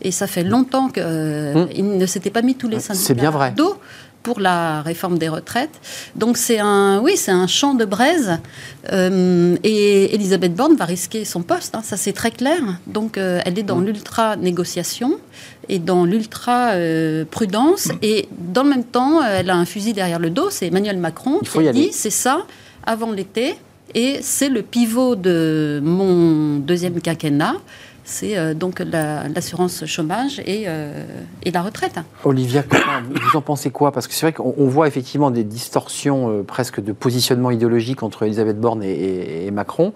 [0.00, 1.96] Et ça fait longtemps qu'il euh, hum.
[1.96, 3.48] ne s'était pas mis tous les syndicats bien vrai.
[3.48, 3.76] à dos
[4.22, 5.80] pour la réforme des retraites.
[6.16, 8.38] Donc c'est un, oui, c'est un champ de braise.
[8.92, 12.60] Euh, et Elisabeth Borne va risquer son poste, hein, ça c'est très clair.
[12.86, 15.18] Donc elle est dans l'ultra négociation
[15.68, 16.72] et dans l'ultra
[17.30, 17.88] prudence.
[18.02, 20.50] Et dans le même temps, elle a un fusil derrière le dos.
[20.50, 22.44] C'est Emmanuel Macron qui dit c'est ça
[22.84, 23.54] avant l'été.
[23.94, 27.54] Et c'est le pivot de mon deuxième quinquennat
[28.08, 31.04] c'est euh, donc l'assurance chômage et, euh,
[31.44, 32.00] et, la retraite.
[32.24, 32.64] Olivia,
[33.10, 33.92] vous en pensez quoi?
[33.92, 38.22] Parce que c'est vrai qu'on voit effectivement des distorsions euh, presque de positionnement idéologique entre
[38.22, 39.92] Elisabeth Borne et, Macron.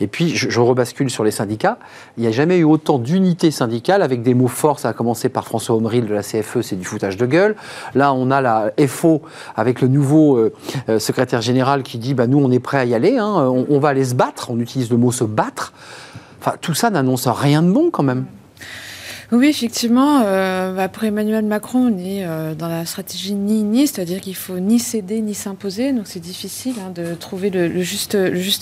[0.00, 1.78] Et puis, je, rebascule sur les syndicats.
[2.16, 4.78] Il n'y a jamais eu autant d'unité syndicale avec des mots forts.
[4.78, 7.56] Ça a commencé par François Omril de la CFE, c'est du foutage de gueule.
[7.94, 9.22] Là, on a la FO
[9.56, 10.50] avec le nouveau
[10.98, 13.32] secrétaire général qui dit bah, nous, on est prêt à y aller, hein.
[13.68, 14.50] on va aller se battre.
[14.50, 15.72] On utilise le mot se battre
[16.60, 18.26] tout ça n'annonce rien de bon quand même.
[19.32, 24.20] Oui, effectivement, euh, bah, pour Emmanuel Macron, on est euh, dans la stratégie ni-ni, c'est-à-dire
[24.20, 28.16] qu'il faut ni céder ni s'imposer, donc c'est difficile hein, de trouver le, juste,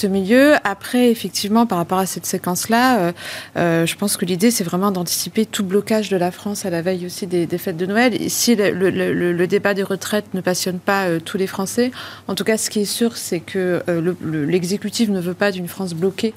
[0.06, 0.54] milieu.
[0.64, 3.12] Après, effectivement, par rapport à cette séquence-là,
[3.58, 6.80] euh, je pense que l'idée, c'est vraiment d'anticiper tout blocage de la France à la
[6.80, 8.18] veille aussi des, fêtes de Noël.
[8.30, 11.90] Si le, débat des retraites ne passionne pas tous les Français,
[12.26, 13.82] en tout cas, ce qui est sûr, c'est que
[14.22, 16.32] l'exécutif ne veut pas d'une France bloquée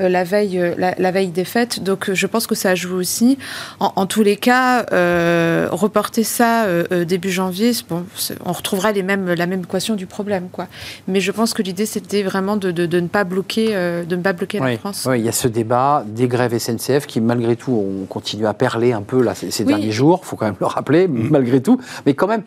[0.00, 3.38] la, veille, la, veille des fêtes, donc je pense que ça joue aussi.
[3.80, 8.04] En, tous les cas, euh, reporter ça euh, euh, début janvier, bon,
[8.44, 10.48] on retrouvera les mêmes, la même équation du problème.
[10.50, 10.66] Quoi.
[11.06, 14.32] Mais je pense que l'idée, c'était vraiment de, de, ne pas bloquer, de ne pas
[14.32, 15.06] bloquer la France.
[15.08, 18.54] Oui, il y a ce débat des grèves SNCF qui, malgré tout, ont continué à
[18.54, 21.28] perler un peu là, ces, derniers jours, il faut quand même le rappeler, mmh.
[21.30, 21.80] malgré tout.
[22.06, 22.42] Mais quand même,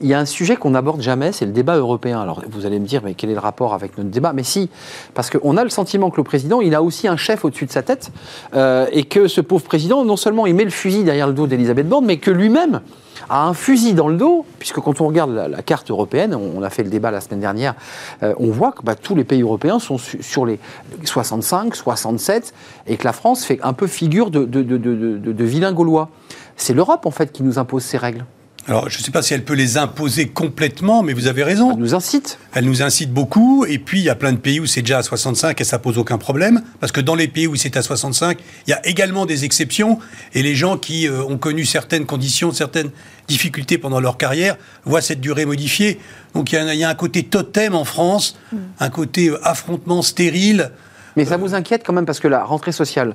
[0.00, 2.20] il y a un sujet qu'on n'aborde jamais, c'est le débat européen.
[2.20, 4.32] Alors vous allez me dire, mais quel est le rapport avec notre débat?
[4.32, 4.70] Mais si,
[5.14, 7.72] parce qu'on a le sentiment que le président, il a aussi un chef au-dessus de
[7.72, 8.12] sa tête,
[8.54, 11.46] euh, et que ce pauvre président, non seulement il met le fusil derrière le dos
[11.46, 12.80] d'Elisabeth Borne, mais que lui-même
[13.28, 16.70] a un fusil dans le dos, puisque quand on regarde la, carte européenne, on, a
[16.70, 17.74] fait le débat la semaine dernière,
[18.22, 20.60] euh, on voit que bah, tous les pays européens sont sur les
[21.04, 22.54] 65, 67,
[22.86, 26.08] et que la France fait un peu figure de, de, vilain gaulois.
[26.56, 28.24] C'est l'Europe, en fait, qui nous impose ces règles.
[28.68, 31.72] Alors, je ne sais pas si elle peut les imposer complètement, mais vous avez raison.
[31.72, 32.38] Elle nous incite.
[32.52, 33.64] Elle nous incite beaucoup.
[33.64, 35.78] Et puis, il y a plein de pays où c'est déjà à 65 et ça
[35.78, 36.60] pose aucun problème.
[36.78, 39.98] Parce que dans les pays où c'est à 65, il y a également des exceptions.
[40.34, 42.90] Et les gens qui euh, ont connu certaines conditions, certaines
[43.26, 45.98] difficultés pendant leur carrière, voient cette durée modifiée.
[46.34, 48.56] Donc, il y a, un côté totem en France, mm.
[48.80, 50.72] un côté euh, affrontement stérile.
[51.16, 53.14] Mais ça vous inquiète quand même parce que la rentrée sociale,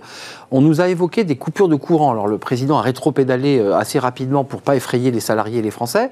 [0.52, 2.12] on nous a évoqué des coupures de courant.
[2.12, 5.72] Alors le président a rétro-pédalé euh, assez rapidement pour pas effrayer les salariés et les
[5.72, 6.12] Français.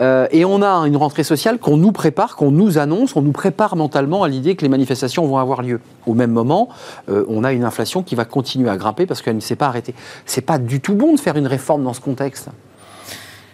[0.00, 3.32] Euh, et on a une rentrée sociale qu'on nous prépare, qu'on nous annonce, on nous
[3.32, 5.80] prépare mentalement à l'idée que les manifestations vont avoir lieu.
[6.06, 6.68] Au même moment,
[7.08, 9.66] euh, on a une inflation qui va continuer à grimper parce qu'elle ne s'est pas
[9.66, 9.94] arrêtée.
[10.24, 12.48] C'est pas du tout bon de faire une réforme dans ce contexte.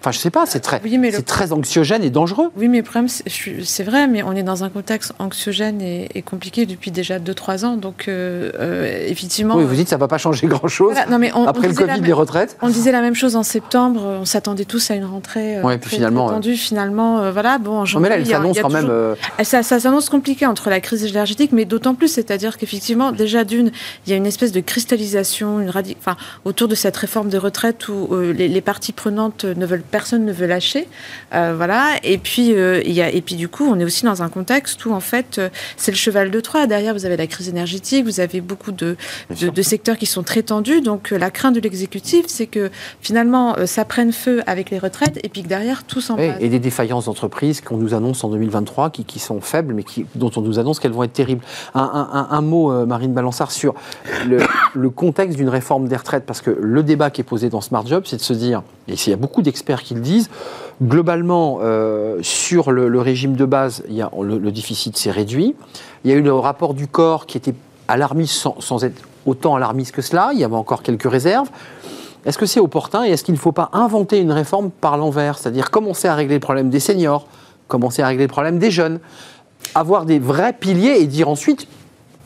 [0.05, 2.51] Enfin, je sais pas, c'est très, c'est très anxiogène et dangereux.
[2.59, 6.67] Oui, mais le problème, c'est vrai, mais on est dans un contexte anxiogène et, compliqué
[6.67, 7.77] depuis déjà 2-3 ans.
[7.79, 9.57] Donc, euh, euh, effectivement.
[9.57, 10.95] Oui, vous dites que ça ne va pas changer grand-chose.
[11.11, 12.59] non, mais Après le Covid, les retraites.
[12.61, 14.03] On disait la même chose en septembre.
[14.05, 16.57] On s'attendait tous à une rentrée euh, puis finalement, attendue.
[16.57, 17.57] Finalement, voilà.
[17.57, 18.93] Bon, en janvier, mais là, elle s'annonce quand même.
[19.43, 23.73] Ça, ça s'annonce compliqué entre la crise énergétique, mais d'autant plus, c'est-à-dire qu'effectivement, déjà d'une,
[24.07, 27.89] il y a une espèce de cristallisation une enfin, autour de cette réforme des retraites
[27.89, 30.89] où les, les parties prenantes ne veulent personne ne veut lâcher.
[31.35, 31.85] Euh, voilà.
[32.03, 34.29] Et puis, euh, il y a, et puis, du coup, on est aussi dans un
[34.29, 36.67] contexte où, en fait, euh, c'est le cheval de Troie.
[36.67, 38.97] Derrière, vous avez la crise énergétique, vous avez beaucoup de,
[39.31, 40.81] de, secteurs qui sont très tendus.
[40.81, 45.29] Donc, la crainte de l'exécutif, c'est que finalement, ça prenne feu avec les retraites et
[45.29, 49.05] puis que derrière, tout s'en Et des défaillances d'entreprises qu'on nous annonce en 2023 qui,
[49.05, 51.45] qui, sont faibles, mais qui, dont on nous annonce qu'elles vont être terribles.
[51.77, 53.75] Un, un, mot, Marine Balançard, sur
[54.27, 54.39] le,
[54.75, 57.87] le contexte d'une réforme des retraites, parce que le débat qui est posé dans Smart
[57.87, 60.29] Job, c'est de se dire, et il y a beaucoup d'experts qui le disent,
[60.83, 65.55] Globalement, euh, sur le, régime de base, il y a, le, déficit s'est réduit.
[66.05, 67.55] Il y a eu le rapport du corps qui était
[67.87, 70.31] alarmiste sans, être autant alarmiste que cela.
[70.33, 71.49] Il y avait encore quelques réserves.
[72.25, 75.39] est-ce que c'est opportun et est-ce qu'il ne faut pas inventer une réforme par l'envers?
[75.39, 77.29] C'est-à-dire commencer à régler le problème des seniors,
[77.69, 78.99] commencer à régler le problème des jeunes,
[79.77, 81.69] avoir des vrais piliers et dire ensuite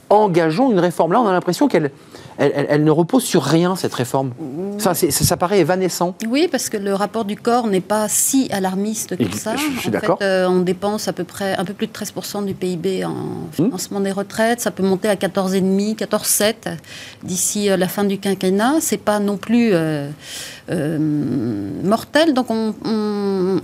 [0.08, 1.12] engageons une réforme.
[1.12, 1.90] Là, on a l'impression qu'elle
[2.38, 4.30] elle, ne repose sur rien, cette réforme.
[4.78, 6.14] Ça, ça, paraît évanescent.
[6.28, 9.56] Oui, parce que le rapport du corps n'est pas si alarmiste que ça.
[9.56, 10.18] Je suis d'accord.
[10.22, 13.52] Euh, on dépense à peu près un peu plus de 13% du PIB en hmm.
[13.52, 14.60] financement des retraites.
[14.60, 16.54] Ça peut monter à 14,5, 14,7
[17.24, 18.76] d'ici euh, la fin du quinquennat.
[18.80, 20.08] C'est pas non plus euh,
[20.68, 22.34] mortel.
[22.34, 22.74] Donc on,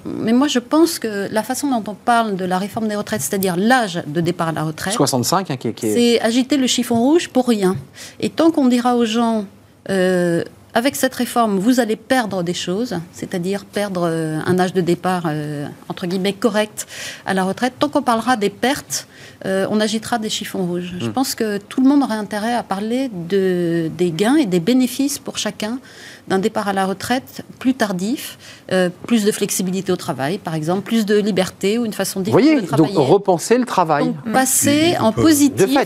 [0.05, 3.21] Mais moi, je pense que la façon dont on parle de la réforme des retraites,
[3.21, 5.95] c'est-à-dire l'âge de départ à la retraite, 65, hein, qui, qui est...
[5.95, 7.77] c'est agiter le chiffon rouge pour rien.
[8.21, 9.45] Et tant qu'on on dira aux gens,
[9.91, 14.81] euh, avec cette réforme, vous allez perdre des choses, c'est-à-dire perdre euh, un âge de
[14.81, 16.87] départ, euh, entre guillemets, correct
[17.27, 17.75] à la retraite.
[17.79, 19.07] Tant qu'on parlera des pertes,
[19.45, 20.95] on agitera des chiffons rouges.
[20.99, 21.13] Je hmm.
[21.13, 25.19] pense que tout le monde aurait intérêt à parler de, des gains et des bénéfices
[25.19, 25.81] pour chacun
[26.29, 28.39] d'un départ à la retraite plus tardif,
[28.73, 32.63] euh, plus de flexibilité au travail, par exemple, plus de liberté ou une façon différente
[32.63, 32.95] de travailler.
[32.95, 34.07] Donc repenser le travail.
[34.07, 35.79] Donc passer en positif,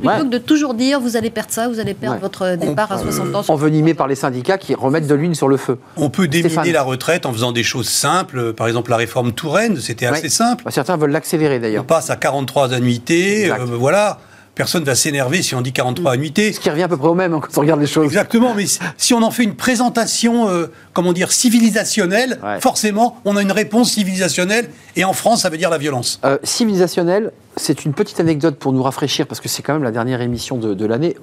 [0.00, 2.98] plutôt que de toujours dire vous allez perdre ça, vous allez perdre votre départ à
[2.98, 3.44] 60 ans.
[3.48, 5.78] Envenimé par les syndicats qui remettent de l'huile sur le feu.
[5.96, 8.52] On peut déminer la retraite en faisant des choses simples.
[8.52, 10.64] Par exemple, la réforme Touraine, c'était assez simple.
[10.64, 11.84] Bah, certains veulent l'accélérer d'ailleurs.
[11.84, 14.18] On passe à 43 annuités, euh, voilà
[14.56, 16.52] personne va s'énerver si on dit 43 annuités.
[16.52, 18.06] Ce qui revient à peu près au même hein, quand on regarde les choses.
[18.06, 18.64] Exactement, mais
[18.96, 23.92] si on en fait une présentation, euh, comment dire, civilisationnelle, forcément, on a une réponse
[23.92, 26.18] civilisationnelle, et en France, ça veut dire la violence.
[26.24, 29.92] Euh, civilisationnelle, c'est une petite anecdote pour nous rafraîchir, parce que c'est quand même la
[29.92, 31.16] dernière émission de, de l'année.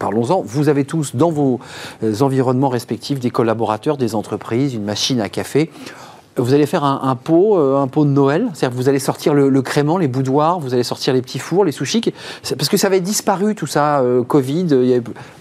[0.00, 0.42] Parlons-en.
[0.42, 1.60] Vous avez tous, dans vos
[2.02, 5.70] euh, environnements respectifs, des collaborateurs, des entreprises, une machine à café
[6.36, 9.62] vous allez faire un, pot, euh, un pot de Noël, c'est-à-dire vous allez sortir le,
[9.62, 12.02] crément, les boudoirs, vous allez sortir les petits fours, les sushis,
[12.56, 14.66] parce que ça avait disparu tout ça, euh, Covid.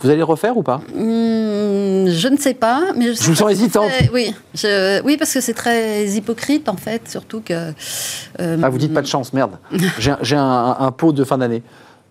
[0.01, 0.77] vous allez le refaire ou pas?
[0.95, 3.91] Hmm, Je ne sais pas, mais je, vous sens hésitante.
[4.13, 4.33] oui,
[5.03, 7.71] oui, parce que c'est très hypocrite en fait, surtout que.
[8.39, 9.57] Euh, ah, vous dites pas de chance, merde.
[9.99, 11.63] J'ai un pot de fin d'année.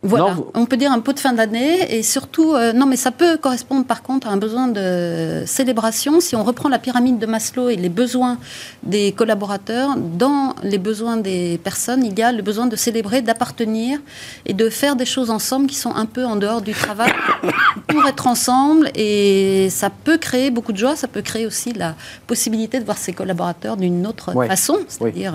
[0.03, 3.11] Voilà, on peut dire un pot de fin d'année et surtout, euh, non mais ça
[3.11, 6.21] peut correspondre par contre à un besoin de célébration.
[6.21, 8.39] Si on reprend la pyramide de Maslow et les besoins
[8.85, 13.99] des collaborateurs, dans les besoins des personnes, il y a le besoin de célébrer, d'appartenir
[14.47, 17.13] et de faire des choses ensemble qui sont un peu en dehors du travail
[17.89, 21.97] pour être ensemble et ça peut créer beaucoup de joie, ça peut créer aussi la
[22.29, 24.79] possibilité de voir ses collaborateurs d'une autre façon.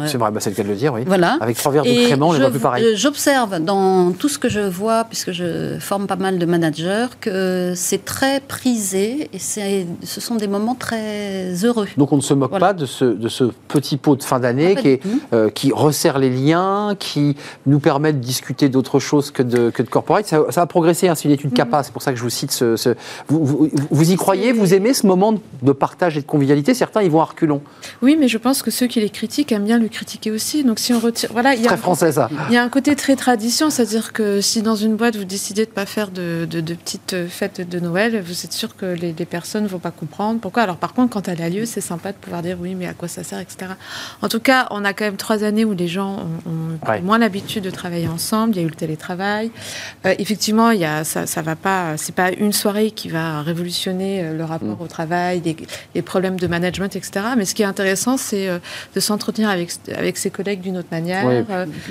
[0.08, 1.02] C'est vrai, bah, c'est le cas de le dire, oui.
[1.06, 1.38] Voilà.
[1.42, 2.96] Avec trois verres de crément, on les voit plus pareil.
[2.96, 7.74] J'observe dans tout ce que je vois, puisque je forme pas mal de managers, que
[7.76, 11.88] c'est très prisé et ce sont des moments très heureux.
[11.98, 14.76] Donc on ne se moque pas de ce, de ce, petit pot de fin d'année
[14.76, 15.00] qui,
[15.34, 17.36] euh, qui, resserre les liens, qui
[17.66, 20.28] nous permet de discuter d'autre chose que de, que de corporate.
[20.28, 21.58] Ça, a progressé, hein, c'est une étude mhm.
[21.58, 22.96] CAPA, c'est pour ça que je vous cite ce...
[23.28, 26.76] Vous, vous, y croyez Vous aimez ce moment de partage et de convivialité?
[26.76, 27.62] Certains, ils vont à reculons.
[28.04, 30.64] Oui, mais je pense que ceux qui les critiquent aiment bien le critiquer aussi.
[30.64, 31.30] Donc si on retire...
[31.34, 32.30] Voilà, il y a très français ça.
[32.50, 35.66] Il y a un côté très tradition, c'est-à-dire que si dans une boîte vous décidez
[35.66, 39.64] de ne pas faire de, petites fêtes de Noël, vous êtes sûr que les, personnes
[39.64, 40.64] ne vont pas comprendre pourquoi?
[40.64, 42.94] Alors par contre, quand elle a lieu, c'est sympa de pouvoir dire oui, mais à
[42.94, 43.72] quoi ça sert, etc.
[44.22, 47.64] En tout cas, on a quand même trois années où les gens ont, moins l'habitude
[47.64, 48.56] de travailler ensemble.
[48.56, 49.52] Il y a eu le télétravail.
[50.06, 51.98] Euh, effectivement, il y a, ça, ça va pas.
[51.98, 54.82] C'est pas une soirée qui va révolutionner euh, le rapport mm.
[54.82, 55.42] au travail,
[55.96, 57.26] les, problèmes de management, etc.
[57.38, 58.60] Mais ce qui est intéressant, c'est euh,
[58.96, 61.46] de s'entretenir avec avec ses collègues d'une autre manière.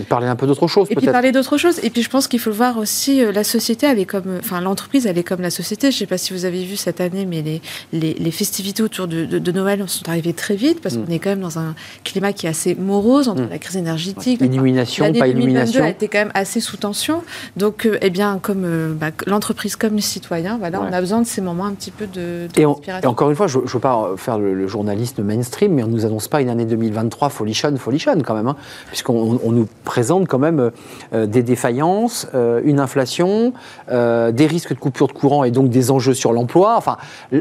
[0.09, 0.89] parler un peu d'autre chose.
[0.91, 1.81] Et puis parler d'autre chose.
[1.83, 4.39] Et puis je pense qu'il faut le voir aussi, euh, la société, elle est comme,
[4.39, 5.91] enfin l'entreprise, elle est comme la société.
[5.91, 7.61] Je ne sais pas si vous avez vu cette année, mais les,
[7.93, 11.05] les, festivités autour de, de, Noël sont arrivées très vite parce mm.
[11.05, 11.75] qu'on est quand même dans un
[12.05, 13.51] climat qui est assez morose entre mm.
[13.51, 14.41] la crise énergétique.
[14.41, 15.85] Illumination, pas illumination.
[15.85, 17.23] a été quand même assez sous tension.
[17.57, 21.21] Donc, euh, eh bien, comme euh, bah, l'entreprise comme le citoyen, voilà, on a besoin
[21.21, 23.79] de ces moments un petit peu de, et, et, encore une fois, je ne veux
[23.79, 27.79] pas faire le, journaliste mainstream, mais on ne nous annonce pas une année 2023 folichonne,
[27.79, 28.57] folichonne quand même, hein,
[28.89, 30.71] puisqu'on on nous présente quand même
[31.13, 33.53] des défaillances, une inflation,
[33.91, 36.97] euh, des risques de coupure de courant et donc des enjeux sur l'emploi, enfin,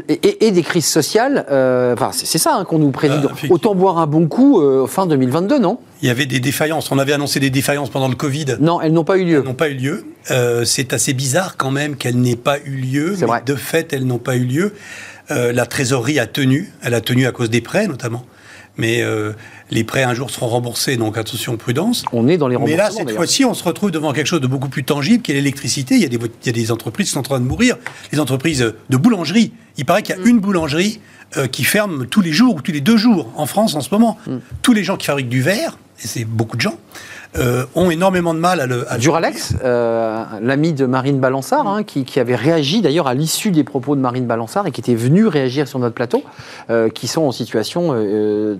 [0.08, 1.46] et, des crises sociales.
[1.50, 3.14] Euh, enfin, c'est ça hein, qu'on nous prédit.
[3.14, 5.78] Euh, Autant boire un bon coup fin 2022, non?
[6.02, 6.90] Il y avait des défaillances.
[6.90, 8.56] On avait annoncé des défaillances pendant le Covid.
[8.60, 9.38] Non, elles n'ont pas eu lieu.
[9.38, 10.04] Elles n'ont pas eu lieu.
[10.64, 13.16] c'est assez bizarre quand même qu'elles n'aient pas eu lieu.
[13.20, 13.42] Mais vrai.
[13.44, 14.74] De fait, elles n'ont pas eu lieu.
[15.30, 16.72] la trésorerie a tenu.
[16.82, 18.24] Elle a tenu à cause des prêts, notamment.
[18.78, 19.04] Mais
[19.70, 22.04] les prêts un jour seront remboursés, donc attention, prudence.
[22.12, 22.76] On est dans les remboursements.
[22.76, 25.32] Mais là, cette fois-ci, on se retrouve devant quelque chose de beaucoup plus tangible, qui
[25.32, 25.96] est l'électricité.
[25.96, 27.76] Il, y a des, entreprises qui sont en train de mourir.
[28.12, 29.52] Les entreprises de boulangerie.
[29.76, 31.00] Il paraît qu'il y a une boulangerie
[31.36, 33.88] euh, qui ferme tous les jours ou tous les deux jours en France en ce
[33.90, 34.18] moment.
[34.26, 34.36] Mm.
[34.60, 36.78] Tous les gens qui fabriquent du verre, et c'est beaucoup de gens,
[37.38, 38.90] euh, ont énormément de mal à le.
[38.92, 43.64] À Duralex, euh, l'ami de Marine Balançard, hein, qui, avait réagi d'ailleurs à l'issue des
[43.64, 46.22] propos de Marine Balançard et qui était venu réagir sur notre plateau,
[46.68, 47.94] euh, qui sont en situation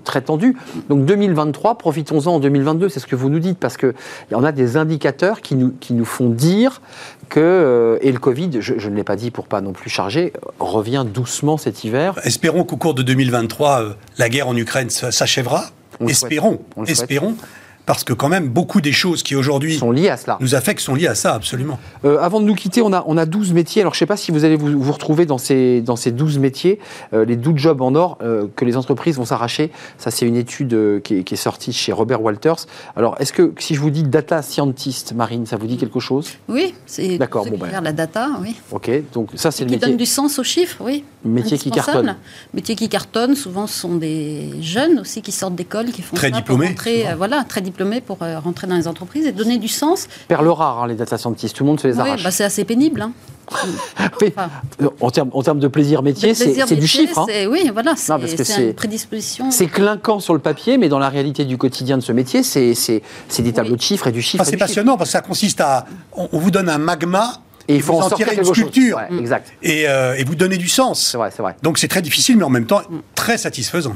[0.03, 0.57] très tendue.
[0.89, 3.93] Donc 2023, profitons-en en 2022, c'est ce que vous nous dites, parce qu'il
[4.31, 6.81] y en a des indicateurs qui nous, qui nous font dire
[7.29, 11.05] que, et le Covid, je, ne l'ai pas dit pour pas non plus charger, revient
[11.07, 12.19] doucement cet hiver.
[12.23, 15.65] Espérons qu'au cours de 2023, la guerre en Ukraine s'achèvera.
[16.07, 17.35] Espérons, espérons
[17.85, 20.37] parce que quand même beaucoup des choses qui aujourd'hui sont liées à cela.
[20.39, 21.79] Nous affectent sont liées à ça absolument.
[22.05, 23.81] Euh, avant de nous quitter, on a on a 12 métiers.
[23.81, 26.11] Alors je ne sais pas si vous allez vous, vous retrouver dans ces dans ces
[26.11, 26.79] 12 métiers,
[27.13, 29.71] euh, les 12 jobs en or euh, que les entreprises vont s'arracher.
[29.97, 32.65] Ça c'est une étude qui est, qui, est, sortie chez Robert Walters.
[32.95, 36.29] Alors est-ce que si je vous dis data scientist, Marine, ça vous dit quelque chose?
[36.47, 37.45] Oui, c'est d'accord.
[37.45, 37.81] Bon, ben.
[37.81, 38.55] la data, oui.
[38.71, 41.03] Ok, donc ça c'est le métier qui donne du sens aux chiffres, oui.
[41.25, 42.15] Métier qui cartonne.
[42.53, 43.35] Métier qui cartonne.
[43.35, 46.75] Souvent ce sont des jeunes aussi qui sortent d'école, qui font très diplômés.
[47.17, 47.72] voilà, très diplômés
[48.05, 50.07] pour rentrer entrer dans les entreprises et donner du sens.
[50.27, 52.23] Perle rare, hein, les data scientists, tout le monde se les arrache.
[52.23, 53.01] Bah, c'est assez pénible.
[53.01, 53.11] Hein.
[55.01, 57.19] en termes en termes de plaisir métier, c'est du chiffre.
[57.19, 57.47] Hein.
[57.49, 59.51] Oui, voilà, c'est une prédisposition.
[59.51, 63.01] C'est clinquant sur le papier, mais dans la réalité du quotidien de ce métier, c'est
[63.39, 64.43] des tableaux de chiffres et du chiffre.
[64.43, 65.85] c'est passionnant parce que ça consiste à.
[66.13, 67.41] On, vous donne un magma.
[67.69, 68.99] Et il faut en, sortir une sculpture.
[69.17, 69.53] exact.
[69.61, 71.11] Et, euh, et, vous donner du sens.
[71.11, 71.55] C'est vrai, c'est vrai.
[71.63, 72.81] Donc c'est très difficile, mais en même temps
[73.15, 73.95] très satisfaisant.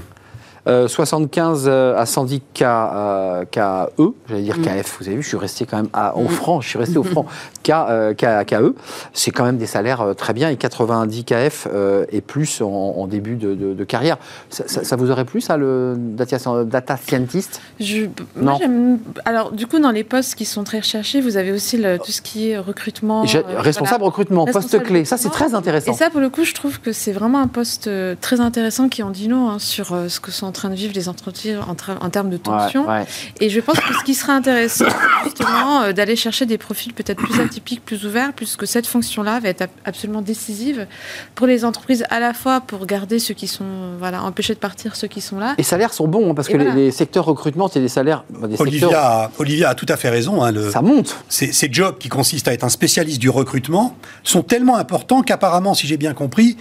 [0.68, 3.60] 75 euh, à 110 K, euh, KE,
[4.28, 4.64] j'allais dire mm.
[4.64, 6.30] KF, vous avez vu, je suis resté quand même à, au mm.
[6.30, 7.26] franc, je suis resté au franc,
[7.64, 8.76] K, euh, KE,
[9.14, 11.68] c'est quand même des salaires très bien, et 90 KF
[12.12, 14.18] et plus en, début de, carrière.
[14.50, 17.62] Ça, vous aurait plu, ça, le data, scientist?
[18.36, 18.60] Non.
[19.26, 22.12] alors, du coup, dans les postes qui sont très recherchés, vous avez aussi le, tout
[22.12, 23.26] ce qui est recrutement.
[23.58, 25.94] responsable recrutement, poste clé, ça c'est très intéressant.
[25.94, 29.04] Et ça, pour le coup, je trouve que c'est vraiment un poste très intéressant qui
[29.04, 32.10] en dit non hein, sur ce que sont train de vivre les entreprises en, en
[32.10, 32.86] termes de tension.
[33.40, 34.86] Et je pense que ce qui serait intéressant,
[35.24, 39.50] justement, euh, d'aller chercher des profils peut-être plus atypiques, plus ouverts, puisque cette fonction-là va
[39.50, 40.88] être absolument décisive
[41.36, 44.96] pour les entreprises, à la fois pour garder ceux qui sont, voilà, empêcher de partir
[44.96, 45.54] ceux qui sont là.
[45.58, 48.24] Les salaires sont bons, hein, parce que les, secteurs recrutement, c'est des salaires.
[48.30, 50.44] Des Olivia, Olivia a tout à fait raison.
[50.44, 51.18] Hein, le, Ça monte.
[51.30, 55.74] Ces, ces jobs qui consistent à être un spécialiste du recrutement sont tellement importants qu'apparemment,
[55.74, 56.58] si j'ai bien compris,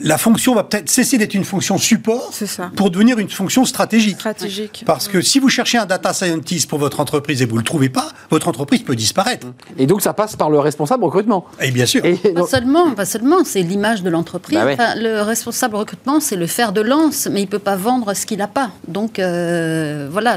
[0.00, 2.30] la fonction va peut-être cesser d'être une fonction support
[2.76, 4.16] pour devenir une fonction stratégique.
[4.16, 4.84] Stratégique.
[4.86, 7.64] Parce que si vous cherchez un data scientist pour votre entreprise et vous ne le
[7.64, 9.46] trouvez pas, votre entreprise peut disparaître.
[9.78, 11.46] Et donc ça passe par le responsable recrutement.
[11.60, 12.02] Et bien sûr.
[12.34, 14.58] Pas seulement, pas seulement, c'est l'image de l'entreprise.
[14.58, 18.14] Bah le responsable recrutement, c'est le fer de lance, mais il ne peut pas vendre
[18.14, 18.70] ce qu'il n'a pas.
[18.88, 20.36] Donc euh, voilà,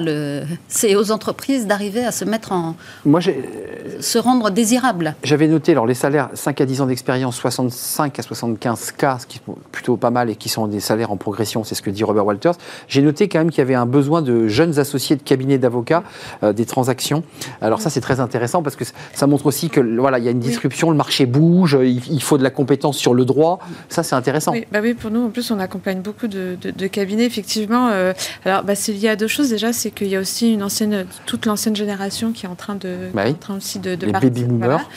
[0.68, 2.76] c'est aux entreprises d'arriver à se mettre en.
[3.06, 3.22] Moi,
[4.00, 5.16] se rendre désirable.
[5.24, 9.26] J'avais noté alors les salaires 5 à 10 ans d'expérience, 65 à 75 k, ce
[9.26, 9.40] qui
[9.72, 12.26] plutôt pas mal et qui sont des salaires en progression, c'est ce que dit Robert
[12.26, 12.56] Walters.
[12.88, 16.04] J'ai noté quand même qu'il y avait un besoin de jeunes associés de cabinets d'avocats
[16.44, 17.24] euh, des transactions.
[17.62, 18.84] Alors ça c'est très intéressant parce que
[19.14, 22.38] ça montre aussi que voilà il y a une disruption, le marché bouge, il, faut
[22.38, 23.60] de la compétence sur le droit.
[23.90, 24.52] Ça c'est intéressant.
[24.52, 26.58] Oui, bah oui, pour nous en plus on accompagne beaucoup de,
[26.88, 27.90] cabinets effectivement.
[27.90, 28.14] Euh,
[28.46, 31.06] alors bah, c'est lié à deux choses déjà, c'est qu'il y a aussi une ancienne
[31.26, 34.12] toute l'ancienne génération qui est en train de bah en train aussi de, de les
[34.12, 34.90] baby boomers.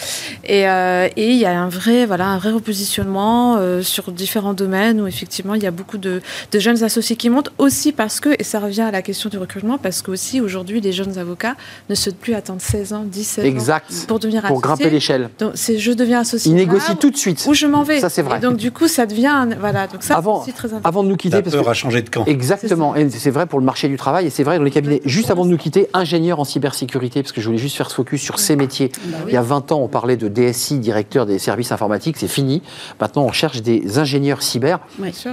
[0.45, 4.55] Et, euh, et il y a un vrai voilà un vrai repositionnement sur différents différents
[4.55, 6.23] domaines où effectivement il y a beaucoup de,
[6.55, 9.79] jeunes associés qui montent aussi parce que, et ça revient à la question du recrutement,
[9.79, 11.57] parce qu'aussi aujourd'hui les jeunes avocats
[11.89, 13.91] ne souhaitent plus attendre 16 ans, 17 exact.
[13.91, 15.29] ans pour devenir Pour grimper l'échelle.
[15.39, 16.51] Donc c'est je deviens associé.
[16.51, 17.45] Ils négocient tout de suite.
[17.49, 18.01] Ou je m'en vais.
[18.01, 18.39] Ça c'est vrai.
[18.39, 20.89] Et donc du coup ça devient, voilà, donc ça avant, c'est très important.
[20.89, 21.37] Avant de nous quitter.
[21.37, 22.25] La parce peur que, a changé de camp.
[22.27, 25.03] Exactement, et c'est vrai pour le marché du travail et c'est vrai dans les cabinets.
[25.05, 28.23] Juste avant de nous quitter, ingénieur en cybersécurité, parce que je voulais juste faire focus
[28.23, 28.91] sur ces métiers.
[29.05, 32.29] Bah Il y a 20 ans on parlait de DSI, directeur des services informatiques, c'est
[32.29, 32.63] fini.
[33.01, 34.81] Maintenant on cherche des ingénieurs cyber.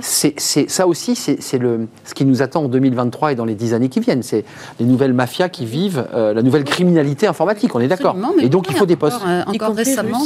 [0.02, 3.90] C'est ça aussi, c'est ce qui nous attend en 2023 et dans les dix années
[3.90, 4.24] qui viennent.
[4.24, 4.46] C'est
[4.80, 7.74] les nouvelles mafias qui vivent euh, la nouvelle criminalité informatique.
[7.76, 8.16] On est d'accord.
[8.40, 9.22] Et donc il faut des postes.
[9.26, 10.22] Euh, encore, récemment,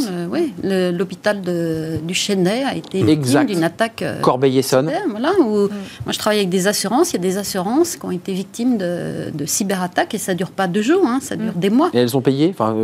[0.63, 4.01] l'hôpital du Chênay a été victime d'une attaque.
[4.01, 4.91] Euh, Corbeil-Essonne.
[5.09, 5.69] Voilà, où, mm.
[6.05, 7.11] Moi, je travaille avec des assurances.
[7.11, 10.51] Il y a des assurances qui ont été victimes de, de cyberattaques et ça dure
[10.51, 11.59] pas deux jours, hein, ça dure mm.
[11.59, 11.89] des mois.
[11.93, 12.75] Et elles ont payé, enfin,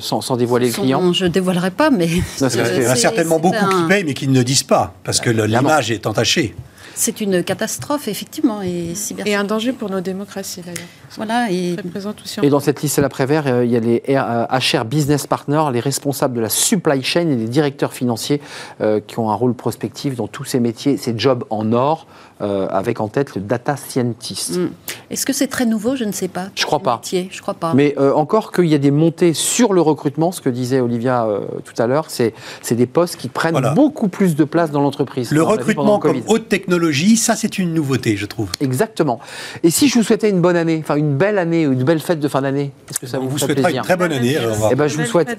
[0.00, 1.12] sans, sans, dévoiler le client.
[1.12, 4.42] Je dévoilerai pas, mais il y en a certainement beaucoup qui payent mais qui ne
[4.42, 6.54] disent pas parce que l'image est entaché.
[6.98, 8.62] C'est une catastrophe, effectivement.
[8.62, 8.94] Et,
[9.26, 10.88] et un danger pour nos démocraties, d'ailleurs.
[11.16, 11.76] Voilà, et,
[12.42, 15.80] et dans cette liste à l'après-vert, euh, il y a les HR Business Partners, les
[15.80, 18.40] responsables de la supply chain et les directeurs financiers
[18.80, 22.06] euh, qui ont un rôle prospectif dans tous ces métiers, ces jobs en or,
[22.40, 24.56] euh, avec en tête le data scientist.
[24.56, 24.68] Hmm.
[25.10, 25.96] Est-ce que c'est très nouveau?
[25.96, 26.48] Je ne sais pas.
[26.54, 27.00] Je crois pas.
[27.04, 27.74] je crois pas.
[27.74, 31.26] Mais encore qu'il y a des montées sur le recrutement, ce que disait Olivia
[31.64, 32.34] tout à l'heure, c'est
[32.70, 35.30] des postes qui prennent beaucoup plus de place dans l'entreprise.
[35.30, 38.50] Le recrutement comme haute technologie ça c'est une nouveauté, je trouve.
[38.60, 39.20] Exactement.
[39.62, 42.20] Et si je vous souhaitais une bonne année, enfin une belle année, une belle fête
[42.20, 44.36] de fin d'année, est-ce que ça vous, vous souhaitera plaisir une très bonne année.
[44.70, 45.38] Eh ben, je vous souhaite,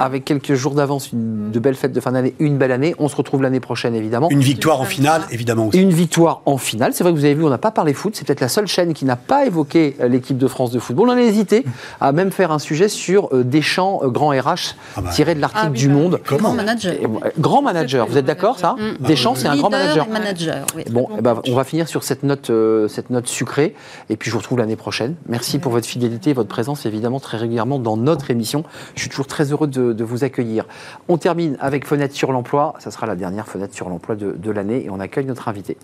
[0.00, 2.94] avec quelques jours d'avance, une de belles fêtes de fin d'année, une belle année.
[2.98, 4.28] On se retrouve l'année prochaine, évidemment.
[4.30, 5.80] Une victoire en finale, évidemment aussi.
[5.80, 6.92] Une victoire en finale.
[6.94, 8.14] C'est vrai que vous avez vu, on n'a pas parlé foot.
[8.16, 11.08] C'est peut-être la seule chaîne qui n'a pas évoqué euh, l'équipe de France de football.
[11.10, 11.64] On a hésité
[12.00, 15.10] à même faire un sujet sur euh, Deschamps, euh, grand RH, Ah bah.
[15.12, 16.20] tiré de l'article Ah oui, du bah, Monde.
[16.24, 16.94] Grand manager.
[17.38, 19.06] Grand manager, vous êtes d'accord ça Mm.
[19.06, 20.06] Deschamps, c'est un grand manager.
[20.06, 20.84] et manager, oui.
[20.90, 23.74] Bon, eh ben, on va finir sur cette note, euh, cette note sucrée,
[24.10, 25.14] et puis je vous retrouve l'année prochaine.
[25.28, 28.64] Merci pour votre fidélité et votre présence, évidemment, très régulièrement dans notre émission.
[28.94, 30.64] Je suis toujours très heureux de, de vous accueillir.
[31.08, 32.74] On termine avec Fenêtre sur l'emploi.
[32.78, 35.76] Ça sera la dernière fenêtre sur l'emploi de, de l'année, et on accueille notre invité.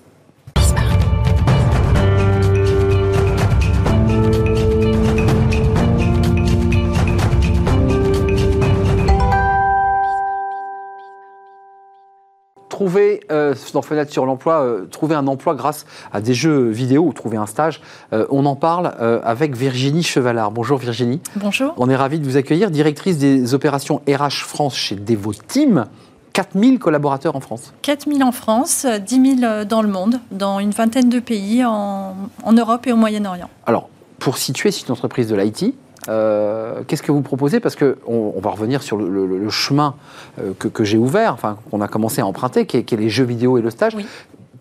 [12.75, 17.05] Trouver euh, dans Fenêtre sur l'emploi, euh, trouver un emploi grâce à des jeux vidéo
[17.05, 17.81] ou trouver un stage,
[18.13, 20.51] euh, on en parle avec Virginie Chevalard.
[20.51, 21.21] Bonjour Virginie.
[21.37, 21.73] Bonjour.
[21.77, 25.87] On est ravi de vous accueillir, directrice des opérations RH France chez Devoteam.
[26.33, 27.73] 4000 collaborateurs en France.
[27.83, 32.53] 4000 en France, 10 000 dans le monde, dans une vingtaine de pays en, en
[32.53, 33.51] Europe et au Moyen-Orient.
[33.67, 35.77] Alors, pour situer, c'est une entreprise de l'IT.
[36.09, 37.61] Euh, Qu'est-ce que vous proposez?
[37.61, 39.95] Parce qu'on on va revenir sur le, le- le chemin
[40.39, 42.99] euh, que, que j'ai ouvert, enfin, qu'on a commencé à emprunter, qui est, qui est
[42.99, 43.95] les jeux vidéo et le stage.
[43.95, 44.07] Oui.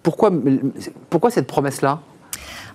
[0.03, 0.31] Pourquoi,
[1.09, 1.99] pourquoi cette promesse-là?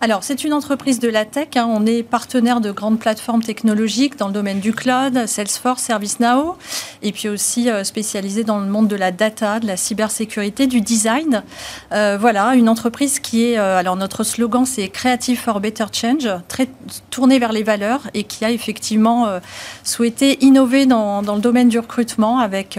[0.01, 1.49] Alors, c'est une entreprise de la tech.
[1.57, 1.67] hein.
[1.69, 6.57] On est partenaire de grandes plateformes technologiques dans le domaine du cloud, Salesforce, ServiceNow,
[7.03, 10.81] et puis aussi euh, spécialisée dans le monde de la data, de la cybersécurité, du
[10.81, 11.43] design.
[11.91, 13.59] Euh, voilà, une entreprise qui est.
[13.59, 16.69] euh, alors, notre slogan, c'est Creative for Better Change, très
[17.11, 19.41] tournée vers les valeurs et qui a effectivement euh,
[19.83, 22.79] souhaité innover dans, dans le domaine du recrutement avec,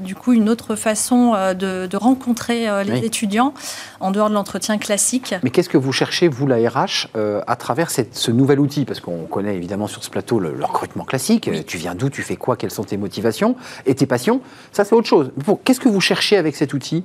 [0.00, 3.04] du coup, une autre façon de, de rencontrer les Oui.
[3.04, 3.52] étudiants
[3.98, 5.34] en dehors de l'entretien classique.
[5.42, 8.84] Mais qu'est-ce que vous cherchez, vous, la RH, euh, à travers cette- ce nouvel outil
[8.84, 11.48] Parce qu'on connaît évidemment sur ce plateau le, le recrutement classique.
[11.48, 14.40] Euh, Tu viens d'où Tu fais quoi Quelles sont tes motivations et tes passions
[14.72, 15.30] Ça, c'est autre chose.
[15.64, 17.04] Qu'est-ce que vous cherchez avec cet outil?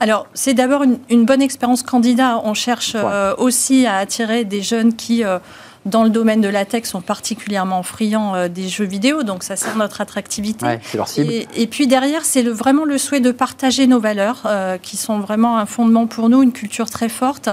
[0.00, 2.40] Alors, c'est d'abord une, une bonne expérience candidat.
[2.44, 5.38] On cherche euh, aussi à attirer des jeunes qui, euh,
[5.86, 9.22] dans le domaine de la tech, sont particulièrement friands euh, des jeux vidéo.
[9.22, 10.64] Donc, ça sert notre attractivité.
[10.64, 11.30] Ouais, C'est leur cible.
[11.30, 14.96] Et, et puis derrière, c'est le- vraiment le souhait de partager nos valeurs, euh, qui
[14.96, 17.48] sont vraiment un fondement pour nous, une culture très forte.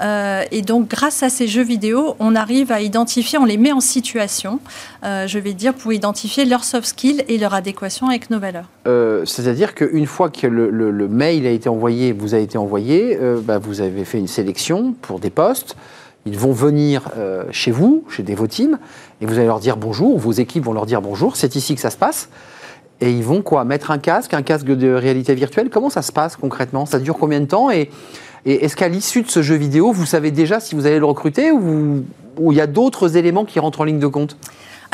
[0.00, 3.72] Euh, et donc, grâce à ces jeux vidéo, on arrive à identifier, on les met
[3.72, 4.60] en situation,
[5.04, 8.66] euh, je vais dire, pour identifier leurs soft skills et leur adéquation avec nos valeurs.
[9.26, 13.18] C'est-à-dire qu'une fois que le, le- le mail a été envoyé, vous a été envoyé,
[13.42, 15.76] bah, vous avez fait une sélection pour des postes.
[16.24, 18.78] Ils vont venir euh, chez vous, chez Devoteam,
[19.20, 20.18] et vous allez leur dire bonjour.
[20.18, 21.36] Vos équipes vont leur dire bonjour.
[21.36, 22.28] C'est ici que ça se passe.
[23.00, 23.64] Et ils vont quoi?
[23.64, 25.70] Mettre un casque, un casque de réalité virtuelle?
[25.70, 26.86] Comment ça se passe concrètement?
[26.86, 27.70] Ça dure combien de temps?
[27.70, 27.90] Et,
[28.44, 31.52] est-ce qu'à l'issue de ce jeu vidéo, vous savez déjà si vous allez le recruter
[31.52, 32.04] ou
[32.50, 34.36] il y a d'autres éléments qui rentrent en ligne de compte?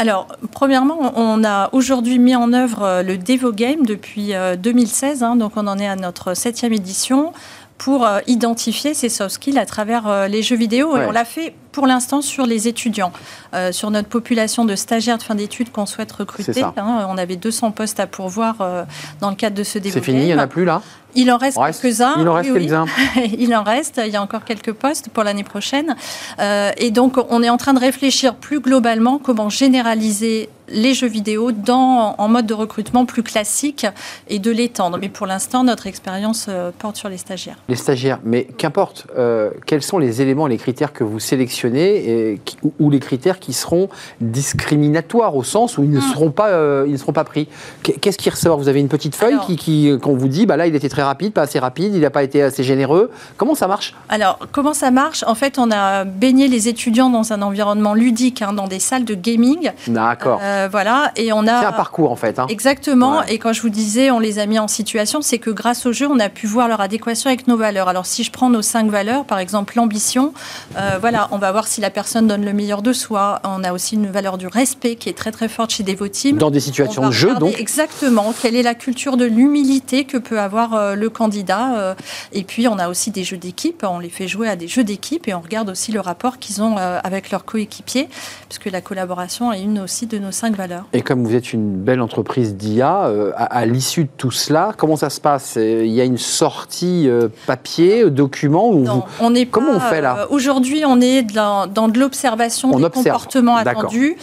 [0.00, 5.24] Alors, premièrement, on a aujourd'hui mis en œuvre euh, le Devo Game depuis euh, 2016,
[5.24, 7.32] hein, donc on en est à notre septième édition
[7.78, 10.94] pour euh, identifier ces soft skills à travers euh, les jeux vidéo.
[10.94, 11.04] Ouais.
[11.04, 13.12] Et on l'a fait pour l'instant sur les étudiants,
[13.54, 16.60] euh, sur notre population de stagiaires de fin d'études qu'on souhaite recruter.
[16.60, 17.06] Hein.
[17.08, 18.82] on avait 200 postes à pourvoir euh,
[19.20, 20.82] dans le cadre de ce Devo C'est fini, il n'y en a plus là?
[21.14, 22.14] Il en reste quelques-uns.
[22.20, 22.66] Il en reste oui, oui.
[22.66, 22.86] quelques-uns.
[23.38, 25.96] il en reste, il y a encore quelques postes pour l'année prochaine.
[26.38, 31.08] Euh, et donc, on est en train de réfléchir plus globalement comment généraliser les jeux
[31.08, 33.86] vidéo dans, en mode de recrutement plus classique
[34.28, 34.98] et de l'étendre.
[35.00, 37.56] Mais pour l'instant, notre expérience euh, porte sur les stagiaires.
[37.68, 41.67] Les stagiaires, mais qu'importe, euh, quels sont les éléments, les critères que vous sélectionnez?
[41.76, 43.88] Et qui- ou- les critères qui seront
[44.20, 46.12] discriminatoires au sens où ils ne Hmm.
[46.12, 47.48] seront pas, euh, ils ne seront pas pris
[47.82, 48.58] Qu'est- Qu'est-ce qui ressort?
[48.58, 50.88] Vous avez une petite feuille Alors- qui, qui, qu'on vous dit, bah là, il était
[50.88, 53.10] très rapide, pas assez rapide, il n'a pas été assez généreux.
[53.36, 53.94] Comment ça marche?
[54.08, 55.24] Alors, comment ça marche?
[55.26, 59.04] En fait, on a baigné les étudiants dans un environnement ludique, hein, dans des salles
[59.04, 59.70] de gaming.
[59.88, 60.40] D'accord.
[60.42, 61.60] Euh, voilà, et on a...
[61.60, 62.38] C'est un parcours en fait.
[62.38, 62.46] hein.
[62.48, 63.18] Exactement.
[63.18, 63.34] Ouais.
[63.34, 65.92] Et quand je vous disais, on les a mis en situation, c'est que grâce au
[65.92, 67.88] jeu, on a pu voir leur adéquation avec nos valeurs.
[67.88, 70.32] Alors, si je prends nos cinq valeurs, par exemple l'ambition,
[70.76, 73.40] euh, voilà, on va voir si la personne donne le meilleur de soi.
[73.44, 76.36] On a aussi une valeur du respect qui est très très forte chez Devoteam.
[76.38, 77.58] Dans des On situations de jeu, donc.
[77.58, 78.32] Exactement.
[78.40, 81.94] Quelle est la culture de l'humilité que peut avoir euh, le candidat euh,
[82.32, 83.84] Et puis, on a aussi des jeux d'équipe.
[83.88, 86.62] On les fait jouer à des jeux d'équipe et on regarde aussi le rapport qu'ils
[86.62, 88.08] ont euh, avec leurs coéquipiers,
[88.48, 90.84] puisque la collaboration est une aussi de nos cinq valeurs.
[90.92, 95.10] Et comme vous êtes une belle entreprise d'IA, à, l'issue de tout cela, comment ça
[95.10, 95.56] se passe?
[95.56, 97.08] Il y a une sortie
[97.46, 99.02] papier, document où Non, vous...
[99.20, 100.26] on est Comment pas, on fait, là?
[100.30, 104.16] Aujourd'hui, on est de dans, de l'observation des comportements attendus.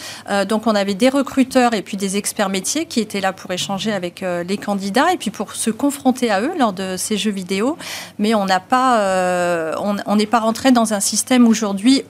[0.48, 3.92] donc on avait des recruteurs et puis des experts métiers qui étaient là pour échanger
[3.92, 7.76] avec les candidats et puis pour se confronter à eux lors de ces jeux vidéo.
[8.18, 12.04] Mais on n'a pas, on n'est pas rentré dans un système aujourd'hui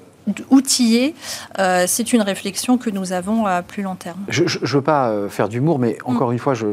[0.50, 1.14] outillé,
[1.58, 4.18] euh, c'est une réflexion que nous avons à plus long terme.
[4.28, 6.32] Je ne veux pas euh, faire d'humour, mais encore mm.
[6.32, 6.66] une fois, je,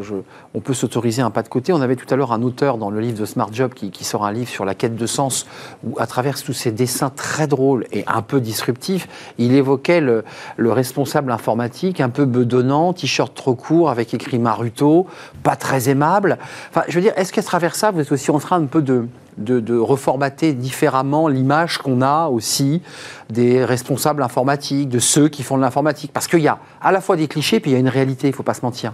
[0.56, 1.74] on peut s'autoriser un pas de côté.
[1.74, 4.26] On avait tout à l'heure un auteur dans le livre de Smart Job qui, sort
[4.26, 5.48] un livre sur la quête de sens,
[5.84, 10.24] où à travers tous ces dessins très drôles et un peu disruptifs, il évoquait le,
[10.58, 15.08] responsable informatique un peu bedonnant, t-shirt trop court avec écrit Maruto,
[15.44, 16.38] pas très aimable.
[16.70, 18.82] Enfin, je veux dire, est-ce qu'à travers ça, vous êtes aussi en train un peu
[18.82, 22.82] de reformater différemment l'image qu'on a aussi
[23.30, 26.12] des responsables informatiques, de ceux qui font de l'informatique?
[26.14, 28.28] Parce qu'il y a à la fois des clichés, puis il y a une réalité,
[28.28, 28.94] il ne faut pas se mentir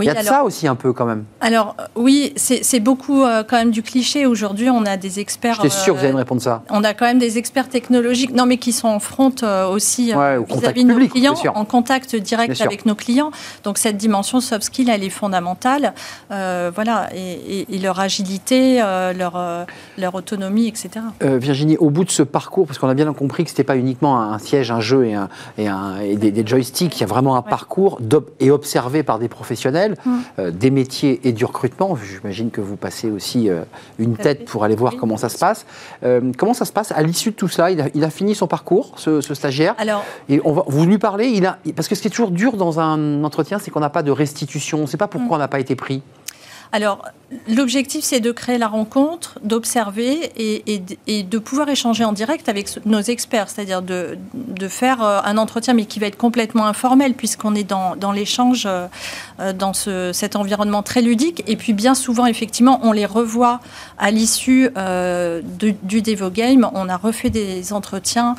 [0.00, 1.24] il y a de ça aussi un peu quand même.
[1.40, 4.26] Alors oui, c'est beaucoup euh, quand même du cliché.
[4.26, 5.56] Aujourd'hui, on a des experts.
[5.56, 6.62] J'étais sûr que vous allez me répondre ça.
[6.70, 10.14] On a quand même des experts technologiques, non mais qui sont en front euh, aussi
[10.14, 13.30] euh, vis-à-vis de nos clients, en contact direct avec nos clients.
[13.64, 15.92] Donc cette dimension soft skill, elle est fondamentale.
[16.30, 19.66] voilà, et, leur agilité, leur,
[19.98, 21.04] leur autonomie, etc.
[21.20, 24.20] Virginie, au bout de ce parcours, parce qu'on a bien compris que c'était pas uniquement
[24.20, 25.28] un siège, un jeu et, un,
[25.58, 28.00] et, un, et des, joysticks, il y a vraiment un parcours
[28.38, 30.10] et observé par des professionnels Mm.
[30.38, 31.96] Euh, des métiers et du recrutement.
[31.96, 33.62] J'imagine que vous passez aussi euh,
[33.98, 35.66] une tête pour aller voir comment ça se passe.
[36.04, 38.92] Euh, comment ça se passe à l'issue de tout ça il a, fini son parcours,
[38.96, 39.74] ce, stagiaire?
[39.78, 41.28] Alors, et on va, vous lui parlez.
[41.28, 43.90] Il a, parce que ce qui est toujours dur dans un entretien, c'est qu'on n'a
[43.90, 44.78] pas de restitution.
[44.78, 45.40] On ne sait pas pourquoi mm.
[45.40, 46.02] on n'a pas été pris.
[46.72, 47.04] Alors,
[47.48, 53.00] l'objectif, c'est de créer la rencontre, d'observer et, de pouvoir échanger en direct avec nos
[53.00, 54.16] experts, c'est-à-dire de,
[54.68, 59.52] faire euh, un entretien, mais qui va être complètement informel, puisqu'on est dans, l'échange, euh,
[59.52, 61.42] dans cet environnement très ludique.
[61.46, 63.60] Et puis, bien souvent, effectivement, on les revoit
[63.98, 65.42] à l'issue euh,
[65.82, 66.68] du Devo Game.
[66.74, 68.34] On a refait des entretiens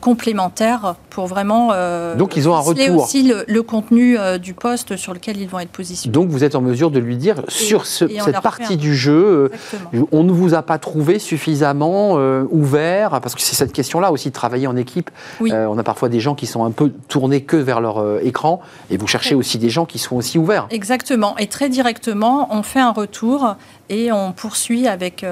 [0.00, 1.68] complémentaires pour vraiment.
[2.16, 3.02] Donc, ils ont un retour.
[3.02, 6.12] aussi le, contenu du poste sur lequel ils vont être positionnés.
[6.12, 9.50] Donc, vous êtes en mesure de lui dire sur cette partie du jeu,
[9.94, 14.12] euh, on ne vous a pas trouvé suffisamment euh, ouvert, parce que c'est cette question-là
[14.12, 15.10] aussi, de travailler en équipe.
[15.42, 18.60] Euh, on a parfois des gens qui sont un peu tournés que vers leur écran,
[18.90, 20.66] et vous cherchez aussi des gens qui sont aussi ouverts.
[20.70, 23.56] Exactement, et très directement, on fait un retour
[23.88, 25.24] et on poursuit avec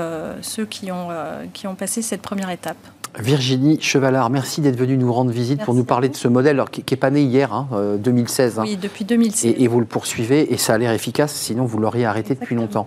[0.43, 1.09] ceux qui ont,
[1.53, 2.77] qui ont passé cette première étape.
[3.19, 6.85] Virginie Chevalard, merci d'être venue nous rendre visite pour nous parler de ce modèle qui
[6.89, 7.67] n'est pas né hier,
[7.99, 8.59] 2016.
[8.59, 8.69] Hein, euh, hein.
[8.69, 9.55] Oui, depuis 2016.
[9.59, 12.87] Et, vous le poursuivez et ça a l'air efficace, sinon vous l'auriez arrêté depuis longtemps.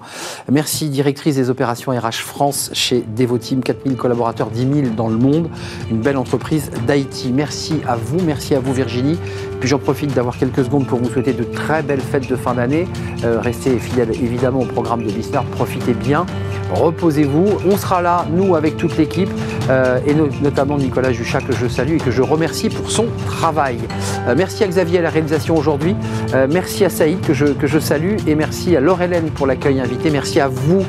[0.49, 5.49] Merci, directrice des opérations RH France chez Devoteam, 4000 collaborateurs, 10 000 dans le monde,
[5.91, 7.33] une belle entreprise d'IT.
[7.33, 9.17] Merci à vous, merci à vous Virginie.
[9.59, 12.53] Puis j'en profite d'avoir quelques secondes pour vous souhaiter de très belles fêtes de fin
[12.53, 12.87] d'année.
[13.23, 16.25] Euh, restez fidèles évidemment au programme de Listener, profitez bien,
[16.73, 17.45] reposez-vous.
[17.65, 19.29] On sera là, nous, avec toute l'équipe.
[19.69, 23.79] Euh, et notamment Nicolas Juchat que je salue et que je remercie pour son travail.
[24.27, 25.95] Euh, merci à Xavier à la réalisation aujourd'hui,
[26.33, 30.39] euh, merci à Saïd que je, salue et merci à Laure-Hélène pour l'accueil invité, merci
[30.39, 30.85] à vous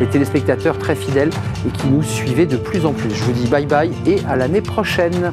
[0.00, 1.30] les téléspectateurs très fidèles
[1.66, 3.10] et qui nous suivez de plus en plus.
[3.14, 5.32] Je vous dis bye bye et à l'année prochaine.